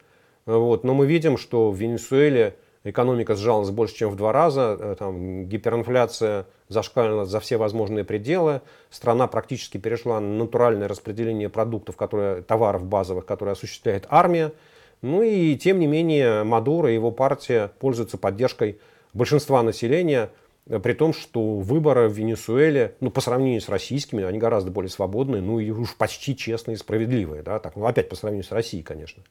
Вот. 0.47 0.85
Но 0.85 0.95
мы 0.95 1.07
видим, 1.07 1.37
что 1.37 1.71
в 1.71 1.77
Венесуэле 1.77 2.57
экономика 2.85 3.35
сжалась 3.35 3.71
больше, 3.71 3.97
чем 3.97 4.11
в 4.11 4.17
два 4.17 4.33
раза, 4.33 4.77
э, 4.79 4.97
там, 4.99 5.47
гиперинфляция 5.47 6.47
зашкалила 6.69 7.25
за 7.25 7.41
все 7.41 7.57
возможные 7.57 8.05
пределы, 8.05 8.61
страна 8.91 9.27
практически 9.27 9.79
перешла 9.79 10.21
на 10.21 10.45
натуральное 10.45 10.89
распределение 10.89 11.49
продуктов, 11.49 11.97
которые, 11.97 12.43
товаров 12.43 12.85
базовых, 12.85 13.27
которые 13.27 13.53
осуществляет 13.53 14.07
армия. 14.09 14.53
Ну 15.01 15.23
и 15.23 15.57
тем 15.57 15.79
не 15.81 15.87
менее 15.87 16.45
Мадуро 16.45 16.91
и 16.91 16.95
его 16.95 17.11
партия 17.11 17.73
пользуются 17.79 18.19
поддержкой 18.19 18.79
большинства 19.15 19.63
населения, 19.63 20.31
э, 20.67 20.79
при 20.81 20.95
том, 20.95 21.13
что 21.13 21.59
выборы 21.59 22.09
в 22.09 22.13
Венесуэле, 22.13 22.97
ну, 23.01 23.11
по 23.11 23.21
сравнению 23.21 23.61
с 23.61 23.69
российскими, 23.69 24.25
они 24.25 24.39
гораздо 24.39 24.71
более 24.71 24.91
свободные, 24.91 25.43
ну, 25.43 25.61
и 25.61 25.71
уж 25.71 25.95
почти 25.97 26.37
честные 26.37 26.75
и 26.75 26.79
справедливые, 26.79 27.43
да, 27.43 27.61
так, 27.61 27.77
ну, 27.77 27.87
опять 27.87 28.09
по 28.09 28.17
сравнению 28.17 28.45
с 28.45 28.53
Россией, 28.53 28.83
конечно. 28.83 29.23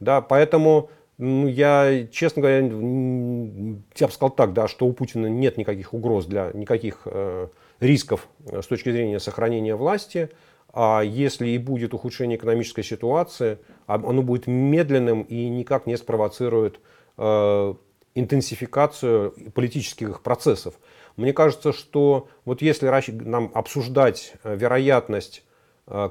Да, 0.00 0.22
поэтому 0.22 0.90
ну, 1.20 1.46
я, 1.46 2.06
честно 2.10 2.40
говоря, 2.40 2.60
я 2.60 4.06
бы 4.06 4.12
сказал 4.12 4.30
так, 4.30 4.54
да, 4.54 4.68
что 4.68 4.86
у 4.86 4.92
Путина 4.94 5.26
нет 5.26 5.58
никаких 5.58 5.92
угроз 5.92 6.24
для 6.24 6.50
никаких 6.54 7.02
э, 7.04 7.48
рисков 7.78 8.26
э, 8.46 8.62
с 8.62 8.66
точки 8.66 8.90
зрения 8.90 9.20
сохранения 9.20 9.76
власти. 9.76 10.30
А 10.72 11.02
если 11.02 11.48
и 11.48 11.58
будет 11.58 11.92
ухудшение 11.92 12.38
экономической 12.38 12.82
ситуации, 12.82 13.58
оно 13.86 14.22
будет 14.22 14.46
медленным 14.46 15.22
и 15.22 15.48
никак 15.50 15.86
не 15.86 15.98
спровоцирует 15.98 16.80
э, 17.18 17.74
интенсификацию 18.14 19.34
политических 19.52 20.22
процессов. 20.22 20.74
Мне 21.16 21.34
кажется, 21.34 21.74
что 21.74 22.28
вот 22.46 22.62
если 22.62 22.86
нам 23.10 23.50
обсуждать 23.52 24.32
э, 24.42 24.56
вероятность 24.56 25.44
э, 25.86 26.08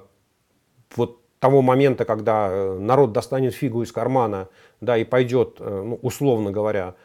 вот 0.95 1.19
того 1.39 1.61
момента, 1.61 2.05
когда 2.05 2.49
э, 2.49 2.77
народ 2.79 3.13
достанет 3.13 3.53
фигу 3.53 3.83
из 3.83 3.91
кармана 3.91 4.49
да, 4.81 4.97
и 4.97 5.03
пойдет, 5.03 5.59
ну, 5.59 5.99
условно 6.01 6.51
говоря, 6.51 6.95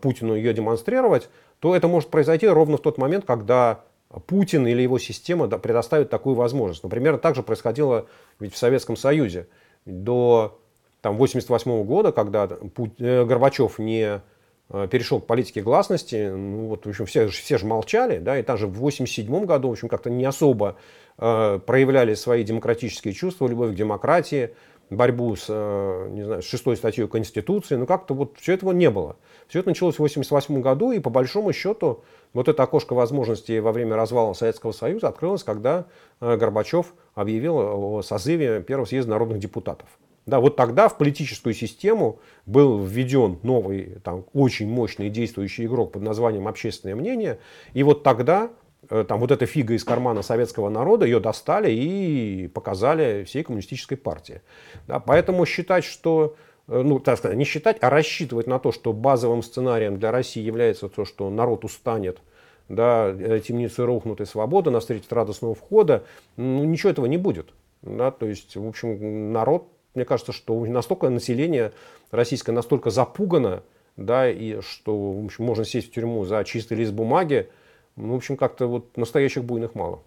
Путину 0.00 0.34
ее 0.34 0.54
демонстрировать, 0.54 1.28
то 1.60 1.74
это 1.74 1.88
может 1.88 2.08
произойти 2.08 2.46
ровно 2.46 2.76
в 2.76 2.82
тот 2.82 2.98
момент, 2.98 3.24
когда 3.26 3.80
Путин 4.26 4.66
или 4.66 4.82
его 4.82 4.98
система 4.98 5.48
предоставит 5.48 6.10
такую 6.10 6.36
возможность. 6.36 6.82
Например, 6.82 7.18
так 7.18 7.34
же 7.34 7.42
происходило 7.42 8.06
ведь 8.38 8.54
в 8.54 8.56
Советском 8.56 8.96
Союзе. 8.96 9.48
До 9.84 10.58
1988 11.02 11.84
года, 11.84 12.12
когда 12.12 12.48
э, 12.48 13.24
Горбачев 13.24 13.78
не 13.78 14.20
э, 14.68 14.88
перешел 14.90 15.20
к 15.20 15.26
политике 15.26 15.62
гласности, 15.62 16.30
ну, 16.30 16.68
вот, 16.68 16.86
в 16.86 16.88
общем, 16.88 17.06
все, 17.06 17.28
все 17.28 17.58
же 17.58 17.66
молчали, 17.66 18.18
да, 18.18 18.38
и 18.38 18.42
также 18.42 18.66
в 18.66 18.76
1987 18.76 19.44
году, 19.44 19.68
в 19.68 19.72
общем, 19.72 19.88
как-то 19.88 20.10
не 20.10 20.24
особо 20.24 20.76
э, 20.76 21.05
проявляли 21.16 22.14
свои 22.14 22.44
демократические 22.44 23.14
чувства, 23.14 23.48
любовь 23.48 23.72
к 23.72 23.74
демократии, 23.74 24.50
борьбу 24.90 25.34
с, 25.34 25.46
э, 25.48 26.08
не 26.10 26.22
знаю, 26.22 26.42
с 26.42 26.46
шестой 26.46 26.76
статьей 26.76 27.08
Конституции, 27.08 27.76
но 27.76 27.86
как-то 27.86 28.14
вот 28.14 28.36
все 28.38 28.54
этого 28.54 28.72
не 28.72 28.90
было. 28.90 29.16
Все 29.48 29.60
это 29.60 29.68
началось 29.68 29.94
в 29.94 30.00
1988 30.00 30.60
году, 30.60 30.92
и 30.92 30.98
по 31.00 31.10
большому 31.10 31.52
счету 31.52 32.04
вот 32.32 32.48
это 32.48 32.62
окошко 32.62 32.94
возможностей 32.94 33.60
во 33.60 33.72
время 33.72 33.96
развала 33.96 34.32
Советского 34.32 34.72
Союза 34.72 35.08
открылось, 35.08 35.42
когда 35.42 35.86
э, 36.20 36.36
Горбачев 36.36 36.94
объявил 37.14 37.56
о 37.58 38.02
созыве 38.02 38.62
первого 38.62 38.86
съезда 38.86 39.10
народных 39.10 39.38
депутатов. 39.38 39.88
Да, 40.26 40.40
вот 40.40 40.56
тогда 40.56 40.88
в 40.88 40.98
политическую 40.98 41.54
систему 41.54 42.18
был 42.46 42.82
введен 42.82 43.38
новый, 43.44 43.98
там, 44.02 44.24
очень 44.32 44.68
мощный 44.68 45.08
действующий 45.08 45.66
игрок 45.66 45.92
под 45.92 46.02
названием 46.02 46.48
«Общественное 46.48 46.96
мнение». 46.96 47.38
И 47.74 47.84
вот 47.84 48.02
тогда 48.02 48.50
Э, 48.50 48.65
там 48.88 49.20
вот 49.20 49.30
эта 49.30 49.46
фига 49.46 49.74
из 49.74 49.84
кармана 49.84 50.22
советского 50.22 50.68
народа, 50.68 51.06
ее 51.06 51.20
достали 51.20 51.70
и 51.72 52.48
показали 52.48 53.24
всей 53.24 53.42
коммунистической 53.42 53.96
партии. 53.96 54.42
Да, 54.86 55.00
поэтому 55.00 55.44
считать, 55.46 55.84
что 55.84 56.36
э, 56.68 56.82
ну, 56.82 56.98
так 57.00 57.18
сказать, 57.18 57.36
не 57.36 57.44
считать, 57.44 57.78
а 57.80 57.90
рассчитывать 57.90 58.46
на 58.46 58.58
то, 58.58 58.72
что 58.72 58.92
базовым 58.92 59.42
сценарием 59.42 59.98
для 59.98 60.10
России 60.12 60.42
является 60.42 60.88
то, 60.88 61.04
что 61.04 61.30
народ 61.30 61.64
устанет, 61.64 62.20
да, 62.68 63.08
э, 63.08 63.40
темницы 63.40 63.84
рухнут 63.84 64.20
и 64.20 64.24
свобода 64.24 64.70
нас 64.70 64.84
встретит 64.84 65.12
радостного 65.12 65.54
входа, 65.54 66.04
ну, 66.36 66.64
ничего 66.64 66.90
этого 66.90 67.06
не 67.06 67.16
будет. 67.16 67.52
Да, 67.82 68.10
то 68.10 68.26
есть, 68.26 68.56
в 68.56 68.66
общем, 68.66 69.32
народ, 69.32 69.68
мне 69.94 70.04
кажется, 70.04 70.32
что 70.32 70.64
настолько 70.64 71.08
население 71.08 71.72
российское 72.10 72.52
настолько 72.52 72.90
запугано, 72.90 73.62
да, 73.96 74.30
и 74.30 74.60
что 74.60 75.12
в 75.12 75.24
общем, 75.24 75.44
можно 75.44 75.64
сесть 75.64 75.90
в 75.90 75.94
тюрьму 75.94 76.24
за 76.24 76.42
чистый 76.44 76.74
лист 76.74 76.92
бумаги, 76.92 77.48
ну, 77.96 78.12
в 78.12 78.16
общем, 78.16 78.36
как-то 78.36 78.66
вот 78.66 78.96
настоящих 78.96 79.44
буйных 79.44 79.74
мало. 79.74 80.02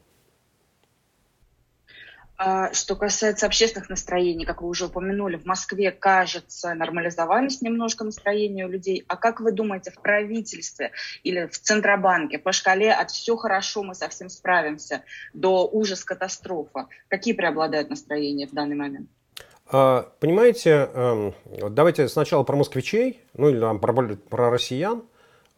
А 2.42 2.72
что 2.74 2.96
касается 2.96 3.48
общественных 3.48 3.90
настроений, 3.90 4.46
как 4.46 4.62
вы 4.62 4.70
уже 4.70 4.86
упомянули, 4.86 5.36
в 5.36 5.46
Москве, 5.46 5.92
кажется, 5.92 6.74
нормализовались 6.74 7.62
немножко 7.62 8.06
настроения 8.06 8.66
у 8.66 8.70
людей. 8.70 9.04
А 9.10 9.18
как 9.18 9.42
вы 9.42 9.52
думаете, 9.52 9.92
в 9.92 10.00
правительстве 10.02 10.92
или 11.24 11.48
в 11.48 11.60
Центробанке 11.60 12.40
по 12.40 12.54
шкале 12.54 12.94
от 12.94 13.12
«все 13.12 13.36
хорошо, 13.36 13.84
мы 13.84 13.94
совсем 13.94 14.30
справимся» 14.30 15.04
до 15.34 15.68
«ужас, 15.68 16.06
катастрофа», 16.06 16.88
какие 17.10 17.34
преобладают 17.34 17.90
настроения 17.90 18.48
в 18.48 18.54
данный 18.54 18.78
момент? 18.78 19.10
А, 19.70 20.10
понимаете, 20.22 20.90
эм, 20.94 21.34
давайте 21.72 22.08
сначала 22.08 22.44
про 22.44 22.56
москвичей, 22.56 23.20
ну 23.34 23.50
или 23.50 23.60
про, 23.80 24.16
про 24.16 24.50
россиян. 24.50 25.04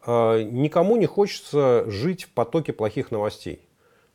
А, 0.04 0.42
никому 0.42 0.96
не 0.96 1.06
хочется 1.06 1.84
жить 1.88 2.24
в 2.24 2.30
потоке 2.30 2.72
плохих 2.72 3.10
новостей. 3.10 3.60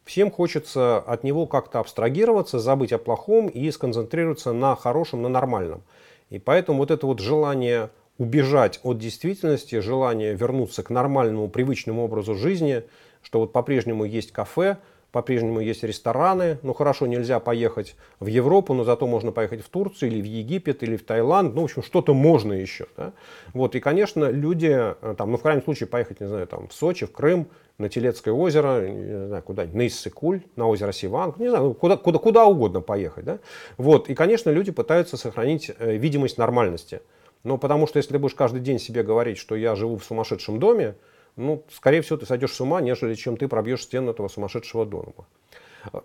Всем 0.04 0.32
хочется 0.32 0.98
от 1.00 1.24
него 1.24 1.48
как-то 1.48 1.80
абстрагироваться, 1.80 2.60
забыть 2.60 2.94
о 2.94 2.98
плохом 2.98 3.48
и 3.48 3.70
сконцентрироваться 3.72 4.54
на 4.54 4.76
хорошем, 4.76 5.22
на 5.22 5.30
нормальном. 5.30 5.84
И 6.30 6.40
поэтому 6.40 6.80
вот 6.80 6.92
это 6.92 7.06
вот 7.06 7.20
желание 7.20 7.90
убежать 8.18 8.80
от 8.84 8.98
действительности, 8.98 9.80
желание 9.80 10.34
вернуться 10.34 10.84
к 10.84 10.90
нормальному, 10.90 11.50
привычному 11.50 12.04
образу 12.04 12.36
жизни, 12.36 12.84
что 13.22 13.40
вот 13.40 13.52
по-прежнему 13.52 14.06
есть 14.06 14.32
кафе, 14.32 14.78
по-прежнему 15.12 15.60
есть 15.60 15.84
рестораны. 15.84 16.60
Ну 16.64 16.74
хорошо, 16.74 17.08
нельзя 17.08 17.40
поехать 17.40 17.96
в 18.20 18.28
Европу, 18.28 18.74
но 18.74 18.84
зато 18.84 19.08
можно 19.08 19.32
поехать 19.32 19.62
в 19.62 19.70
Турцию 19.70 20.12
или 20.12 20.22
в 20.22 20.26
Египет 20.26 20.84
или 20.84 20.98
в 20.98 21.04
Таиланд. 21.04 21.56
Ну, 21.56 21.62
в 21.62 21.64
общем, 21.66 21.84
что-то 21.84 22.14
можно 22.14 22.54
еще. 22.54 22.88
Да? 22.98 23.14
Вот, 23.54 23.76
и, 23.76 23.80
конечно, 23.80 24.30
люди, 24.30 24.72
э, 24.74 25.16
там, 25.18 25.32
ну, 25.32 25.38
в 25.38 25.42
крайнем 25.42 25.64
случае, 25.64 25.88
поехать, 25.88 26.20
не 26.20 26.28
знаю, 26.28 26.48
там, 26.48 26.68
в 26.68 26.74
Сочи, 26.74 27.06
в 27.06 27.12
Крым, 27.12 27.48
на 27.78 27.90
Телецкое 27.90 28.34
озеро, 28.34 28.88
не 28.88 29.28
знаю, 29.28 29.44
куда-нибудь, 29.44 29.76
на 29.76 29.88
Иссыкуль, 29.88 30.42
на 30.56 30.68
озеро 30.68 30.92
Сиванг, 30.92 31.38
не 31.38 31.50
знаю, 31.50 31.66
ну, 31.66 31.74
куда, 31.74 31.96
куда, 31.96 32.20
куда 32.20 32.46
угодно 32.46 32.82
поехать. 32.82 33.26
Да? 33.26 33.40
Вот, 33.78 34.10
и, 34.10 34.16
конечно, 34.16 34.50
люди 34.50 34.72
пытаются 34.72 35.16
сохранить 35.16 35.72
э, 35.78 35.96
видимость 35.96 36.38
нормальности. 36.38 37.02
Но 37.44 37.58
потому 37.58 37.88
что 37.88 37.98
если 37.98 38.14
ты 38.14 38.20
будешь 38.20 38.36
каждый 38.36 38.62
день 38.62 38.80
себе 38.80 39.04
говорить, 39.04 39.38
что 39.38 39.56
я 39.56 39.76
живу 39.76 39.98
в 39.98 40.04
сумасшедшем 40.04 40.60
доме, 40.60 40.96
ну, 41.38 41.64
скорее 41.72 42.02
всего, 42.02 42.18
ты 42.18 42.26
сойдешь 42.26 42.52
с 42.52 42.62
ума, 42.62 42.82
нежели 42.82 43.16
чем 43.16 43.38
ты 43.38 43.48
пробьешь 43.48 43.84
стену 43.84 44.12
этого 44.12 44.28
сумасшедшего 44.28 44.86
дома. 44.86 45.26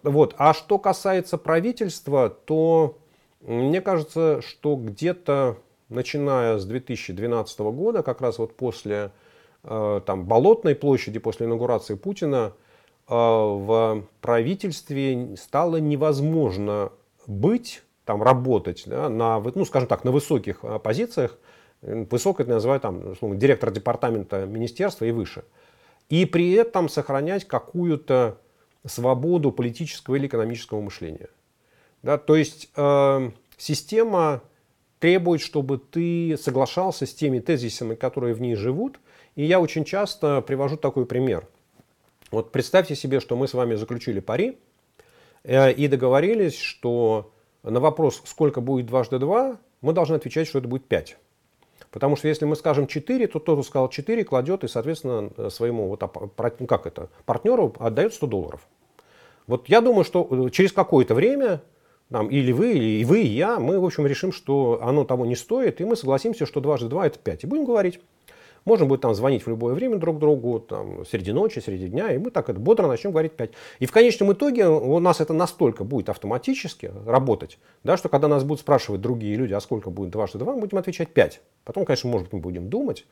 Вот. 0.02 0.34
А 0.38 0.54
что 0.54 0.78
касается 0.78 1.38
правительства, 1.38 2.30
то 2.30 2.98
мне 3.40 3.80
кажется, 3.80 4.40
что 4.42 4.76
где-то 4.76 5.56
начиная 5.88 6.58
с 6.58 6.64
2012 6.64 7.60
года, 7.60 8.02
как 8.02 8.20
раз 8.20 8.38
вот 8.38 8.56
после 8.56 9.10
э, 9.64 10.00
там, 10.04 10.24
Болотной 10.26 10.74
площади, 10.74 11.18
после 11.18 11.46
инаугурации 11.46 11.94
Путина, 11.94 12.52
э, 13.08 13.14
в 13.14 14.04
правительстве 14.20 15.36
стало 15.36 15.76
невозможно 15.76 16.92
быть, 17.26 17.82
там, 18.04 18.22
работать 18.22 18.84
да, 18.86 19.08
на, 19.08 19.40
ну, 19.40 19.64
скажем 19.64 19.88
так, 19.88 20.04
на 20.04 20.10
высоких 20.10 20.60
э, 20.62 20.78
позициях, 20.78 21.38
Высокое 21.82 22.44
это 22.44 22.54
называют 22.54 22.82
там, 22.82 23.12
условно, 23.12 23.36
директор 23.36 23.70
департамента 23.70 24.46
министерства 24.46 25.04
и 25.04 25.10
выше. 25.10 25.44
И 26.08 26.26
при 26.26 26.52
этом 26.52 26.88
сохранять 26.88 27.46
какую-то 27.46 28.38
свободу 28.86 29.52
политического 29.52 30.16
или 30.16 30.26
экономического 30.26 30.80
мышления. 30.80 31.28
Да, 32.02 32.18
то 32.18 32.36
есть 32.36 32.70
э, 32.76 33.30
система 33.56 34.42
требует, 34.98 35.40
чтобы 35.40 35.78
ты 35.78 36.36
соглашался 36.36 37.06
с 37.06 37.14
теми 37.14 37.40
тезисами, 37.40 37.94
которые 37.94 38.34
в 38.34 38.40
ней 38.40 38.54
живут. 38.54 39.00
И 39.34 39.44
я 39.44 39.60
очень 39.60 39.84
часто 39.84 40.40
привожу 40.42 40.76
такой 40.76 41.06
пример. 41.06 41.46
Вот 42.30 42.52
представьте 42.52 42.94
себе, 42.94 43.20
что 43.20 43.36
мы 43.36 43.48
с 43.48 43.54
вами 43.54 43.74
заключили 43.74 44.20
пари 44.20 44.58
э, 45.42 45.72
и 45.72 45.88
договорились, 45.88 46.56
что 46.56 47.32
на 47.62 47.80
вопрос, 47.80 48.22
сколько 48.24 48.60
будет 48.60 48.86
дважды 48.86 49.18
два, 49.18 49.58
мы 49.80 49.92
должны 49.92 50.14
отвечать, 50.14 50.48
что 50.48 50.58
это 50.58 50.68
будет 50.68 50.86
5. 50.86 51.16
Потому 51.92 52.16
что 52.16 52.26
если 52.26 52.46
мы 52.46 52.56
скажем 52.56 52.86
4, 52.86 53.26
то 53.26 53.38
тот, 53.38 53.42
кто 53.42 53.62
сказал 53.62 53.88
4, 53.88 54.24
кладет 54.24 54.64
и, 54.64 54.68
соответственно, 54.68 55.30
своему 55.50 55.88
вот, 55.88 56.02
ну, 56.58 56.66
как 56.66 56.86
это, 56.86 57.10
партнеру 57.26 57.74
отдает 57.78 58.14
100 58.14 58.26
долларов. 58.26 58.66
Вот 59.46 59.68
я 59.68 59.80
думаю, 59.82 60.04
что 60.04 60.26
э, 60.30 60.50
через 60.50 60.72
какое-то 60.72 61.14
время 61.14 61.62
там, 62.10 62.28
или 62.28 62.52
вы, 62.52 62.72
или 62.72 63.04
вы, 63.04 63.22
и 63.22 63.26
я, 63.26 63.58
мы, 63.58 63.78
в 63.78 63.84
общем, 63.84 64.06
решим, 64.06 64.32
что 64.32 64.80
оно 64.82 65.04
того 65.04 65.26
не 65.26 65.36
стоит, 65.36 65.80
и 65.80 65.84
мы 65.84 65.96
согласимся, 65.96 66.46
что 66.46 66.60
дважды 66.60 66.88
два 66.88 67.06
это 67.06 67.18
5. 67.18 67.44
И 67.44 67.46
будем 67.46 67.64
говорить. 67.64 68.00
Можно 68.64 68.86
будет 68.86 69.00
там 69.00 69.14
звонить 69.14 69.44
в 69.44 69.48
любое 69.48 69.74
время 69.74 69.96
друг 69.96 70.18
другу, 70.18 70.60
там, 70.60 71.04
среди 71.06 71.32
ночи, 71.32 71.58
среди 71.58 71.88
дня, 71.88 72.12
и 72.12 72.18
мы 72.18 72.30
так 72.30 72.48
это 72.48 72.58
бодро 72.58 72.86
начнем 72.86 73.10
говорить 73.10 73.32
5. 73.32 73.50
И 73.80 73.86
в 73.86 73.92
конечном 73.92 74.32
итоге 74.32 74.68
у 74.68 74.98
нас 74.98 75.20
это 75.20 75.32
настолько 75.32 75.84
будет 75.84 76.08
автоматически 76.08 76.92
работать, 77.06 77.58
да, 77.84 77.96
что 77.96 78.08
когда 78.08 78.28
нас 78.28 78.44
будут 78.44 78.60
спрашивать 78.60 79.00
другие 79.00 79.36
люди, 79.36 79.52
а 79.52 79.60
сколько 79.60 79.90
будет 79.90 80.10
2 80.10 80.26
что 80.26 80.38
2, 80.38 80.54
мы 80.54 80.60
будем 80.60 80.78
отвечать 80.78 81.08
5. 81.08 81.40
Потом, 81.64 81.84
конечно, 81.84 82.08
может 82.08 82.28
быть, 82.28 82.34
мы 82.34 82.40
будем 82.40 82.68
думать, 82.68 83.06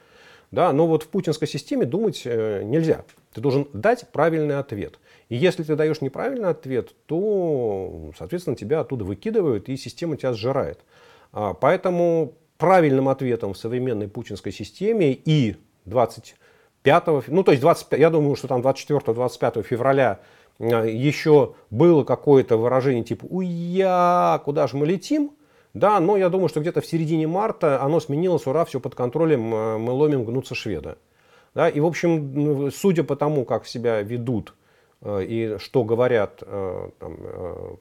да, 0.51 0.73
но 0.73 0.87
вот 0.87 1.05
в 1.05 1.09
путинской 1.09 1.47
системе 1.47 1.87
думать 1.87 2.23
э, 2.25 2.63
нельзя. 2.65 3.05
Ты 3.33 3.41
должен 3.41 3.69
дать 3.73 4.09
правильный 4.11 4.59
ответ. 4.59 4.99
И 5.29 5.37
если 5.37 5.63
ты 5.63 5.77
даешь 5.77 6.01
неправильный 6.01 6.49
ответ, 6.49 6.93
то, 7.07 8.11
соответственно, 8.19 8.57
тебя 8.57 8.81
оттуда 8.81 9.05
выкидывают, 9.05 9.69
и 9.69 9.77
система 9.77 10.17
тебя 10.17 10.33
сжирает. 10.33 10.81
А, 11.33 11.55
поэтому 11.55 12.35
правильным 12.61 13.09
ответом 13.09 13.55
в 13.55 13.59
современной 13.59 14.07
путинской 14.07 14.53
системе 14.53 15.13
и 15.13 15.57
25, 15.87 17.29
ну 17.29 17.43
то 17.43 17.53
есть 17.53 17.63
25, 17.63 17.99
я 17.99 18.11
думаю, 18.11 18.37
что 18.37 18.47
там 18.47 18.61
24-25 18.61 19.63
февраля 19.63 20.21
а, 20.61 20.85
еще 20.85 21.55
было 21.71 22.05
какое-то 22.05 22.59
выражение 22.59 23.03
типа 23.03 23.25
«Уя, 23.25 24.41
куда 24.45 24.67
же 24.69 24.77
мы 24.77 24.87
летим?» 24.87 25.33
Да, 25.73 26.01
но 26.01 26.17
я 26.17 26.29
думаю, 26.29 26.49
что 26.49 26.61
где-то 26.61 26.81
в 26.81 26.87
середине 26.87 27.29
марта 27.29 27.81
оно 27.81 28.01
сменилось, 28.01 28.45
ура, 28.47 28.65
все 28.65 28.81
под 28.81 28.95
контролем, 28.95 29.55
а, 29.55 29.79
мы 29.79 29.93
ломим, 29.93 30.25
гнутся 30.25 30.55
шведы. 30.55 30.97
Да, 31.55 31.69
и, 31.69 31.81
в 31.81 31.87
общем, 31.87 32.71
судя 32.73 33.05
по 33.05 33.17
тому, 33.17 33.45
как 33.45 33.67
себя 33.67 34.03
ведут 34.03 34.55
а, 35.01 35.21
и 35.21 35.57
что 35.59 35.85
говорят 35.85 36.41
там, 36.41 37.17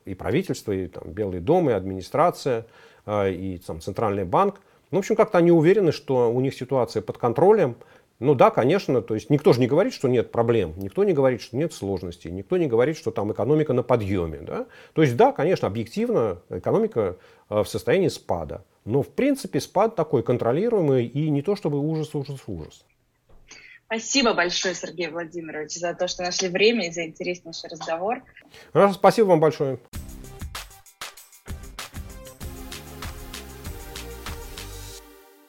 и 0.06 0.13
правительство, 0.13 0.72
и 0.72 0.88
там, 0.88 1.12
Белый 1.12 1.42
дом, 1.42 1.70
и 1.70 1.74
администрация, 1.74 2.65
и 3.08 3.60
там, 3.65 3.82
Центральный 3.82 4.24
банк, 4.24 4.62
ну, 4.91 4.97
в 4.97 4.99
общем, 4.99 5.15
как-то 5.15 5.38
они 5.38 5.52
уверены, 5.52 5.91
что 5.91 6.32
у 6.32 6.39
них 6.41 6.54
ситуация 6.54 7.02
под 7.02 7.17
контролем. 7.17 7.75
Ну 8.19 8.36
да, 8.36 8.49
конечно, 8.49 9.02
то 9.02 9.13
есть 9.13 9.30
никто 9.30 9.54
же 9.54 9.62
не 9.62 9.67
говорит, 9.67 9.93
что 9.93 10.10
нет 10.10 10.32
проблем, 10.32 10.73
никто 10.75 11.06
не 11.06 11.13
говорит, 11.13 11.41
что 11.41 11.56
нет 11.56 11.71
сложностей, 11.71 12.30
никто 12.32 12.58
не 12.58 12.67
говорит, 12.67 12.97
что 12.97 13.12
там 13.12 13.32
экономика 13.32 13.71
на 13.71 13.82
подъеме. 13.82 14.39
Да? 14.39 14.65
То 14.93 15.04
есть 15.04 15.15
да, 15.15 15.32
конечно, 15.32 15.67
объективно 15.67 16.41
экономика 16.49 17.15
э, 17.49 17.63
в 17.63 17.67
состоянии 17.69 18.10
спада. 18.10 18.65
Но 18.84 19.04
в 19.04 19.10
принципе 19.10 19.62
спад 19.62 19.95
такой 19.95 20.21
контролируемый 20.21 21.06
и 21.06 21.30
не 21.30 21.41
то 21.41 21.56
чтобы 21.56 21.80
ужас, 21.80 22.13
ужас, 22.13 22.41
ужас. 22.47 22.84
Спасибо 23.86 24.34
большое, 24.34 24.75
Сергей 24.75 25.08
Владимирович, 25.08 25.71
за 25.75 25.95
то, 25.95 26.08
что 26.08 26.23
нашли 26.23 26.49
время 26.49 26.88
и 26.88 26.91
за 26.91 27.06
интереснейший 27.06 27.69
разговор. 27.71 28.21
Спасибо 28.93 29.28
вам 29.28 29.39
большое. 29.39 29.80